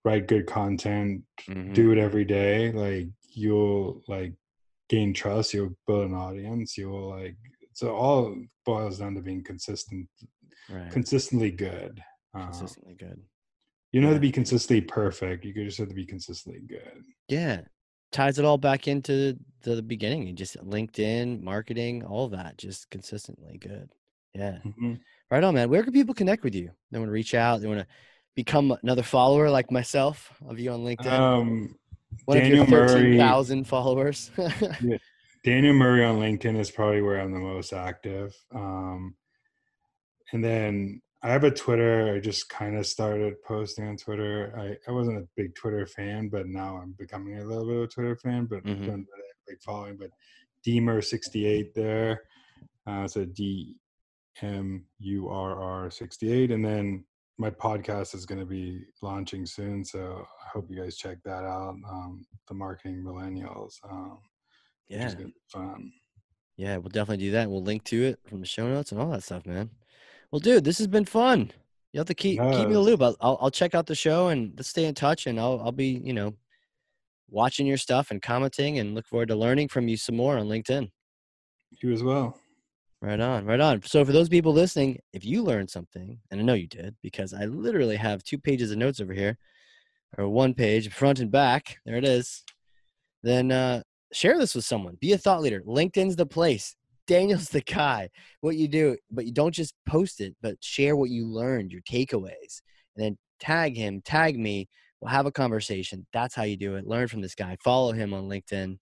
[0.04, 1.72] write good content Mhm.
[1.74, 4.34] do it every day like you'll like
[4.88, 7.36] gain trust you'll build an audience you'll like
[7.72, 8.34] so all
[8.66, 10.08] boils down to being consistent
[10.68, 10.90] Right.
[10.90, 12.02] consistently good
[12.34, 13.22] um, Consistently good.
[13.92, 17.62] you don't have to be consistently perfect you just have to be consistently good Yeah.
[18.12, 20.26] Ties it all back into the, the beginning.
[20.26, 23.90] You just LinkedIn, marketing, all that, just consistently good.
[24.34, 24.58] Yeah.
[24.64, 25.00] Mhm.
[25.30, 25.70] Right on, man.
[25.70, 26.70] Where can people connect with you?
[26.90, 27.60] They want to reach out.
[27.60, 27.86] They want to
[28.34, 31.06] become another follower like myself of you on LinkedIn.
[31.06, 31.74] um
[32.24, 32.88] One Daniel of your Murray-
[33.18, 34.30] 13,000 followers.
[35.44, 38.34] Daniel Murray on LinkedIn is probably where I'm the most active.
[38.54, 39.14] Um,
[40.32, 42.14] and then I have a Twitter.
[42.14, 44.54] I just kind of started posting on Twitter.
[44.56, 47.82] I, I wasn't a big Twitter fan, but now I'm becoming a little bit of
[47.82, 48.86] a Twitter fan, but Mhm.
[48.86, 49.96] don't really have a big following.
[49.98, 50.10] But
[50.66, 52.22] Dmurr68 there.
[52.86, 53.76] Uh, so D
[54.40, 56.50] M U R R 68.
[56.52, 57.04] And then
[57.36, 59.84] my podcast is going to be launching soon.
[59.84, 61.74] So I hope you guys check that out.
[61.88, 63.74] Um, the Marketing Millennials.
[63.90, 64.18] Um,
[64.88, 65.06] yeah.
[65.06, 65.92] is gonna be fun.
[66.56, 67.48] Yeah, we'll definitely do that.
[67.50, 69.70] We'll link to it from the show notes and all that stuff, man.
[70.32, 71.52] Well, dude, this has been fun.
[71.92, 73.02] You have to keep keep me in the loop.
[73.02, 75.26] I'll, I'll I'll check out the show and let's stay in touch.
[75.26, 76.34] And I'll I'll be you know
[77.28, 80.46] watching your stuff and commenting and look forward to learning from you some more on
[80.46, 80.90] LinkedIn.
[81.82, 82.38] You as well.
[83.02, 83.82] Right on, right on.
[83.82, 87.32] So for those people listening, if you learned something, and I know you did, because
[87.32, 89.38] I literally have two pages of notes over here,
[90.18, 91.78] or one page, front and back.
[91.86, 92.44] There it is.
[93.22, 94.98] Then uh, share this with someone.
[95.00, 95.62] Be a thought leader.
[95.62, 96.76] LinkedIn's the place.
[97.10, 98.08] Daniel's the guy.
[98.40, 101.82] What you do, but you don't just post it, but share what you learned, your
[101.82, 102.62] takeaways,
[102.94, 104.68] and then tag him, tag me.
[105.00, 106.06] We'll have a conversation.
[106.12, 106.86] That's how you do it.
[106.86, 107.56] Learn from this guy.
[107.64, 108.78] Follow him on LinkedIn.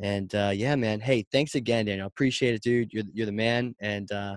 [0.00, 1.00] And uh, yeah, man.
[1.00, 2.06] Hey, thanks again, Daniel.
[2.06, 2.90] Appreciate it, dude.
[2.90, 3.74] You're you're the man.
[3.80, 4.36] And uh,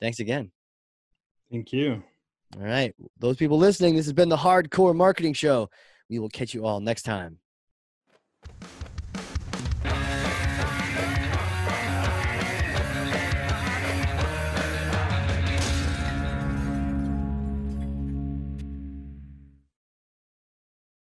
[0.00, 0.52] thanks again.
[1.50, 2.04] Thank you.
[2.56, 3.96] All right, those people listening.
[3.96, 5.70] This has been the Hard Corps Marketing Show.
[6.08, 7.38] We will catch you all next time.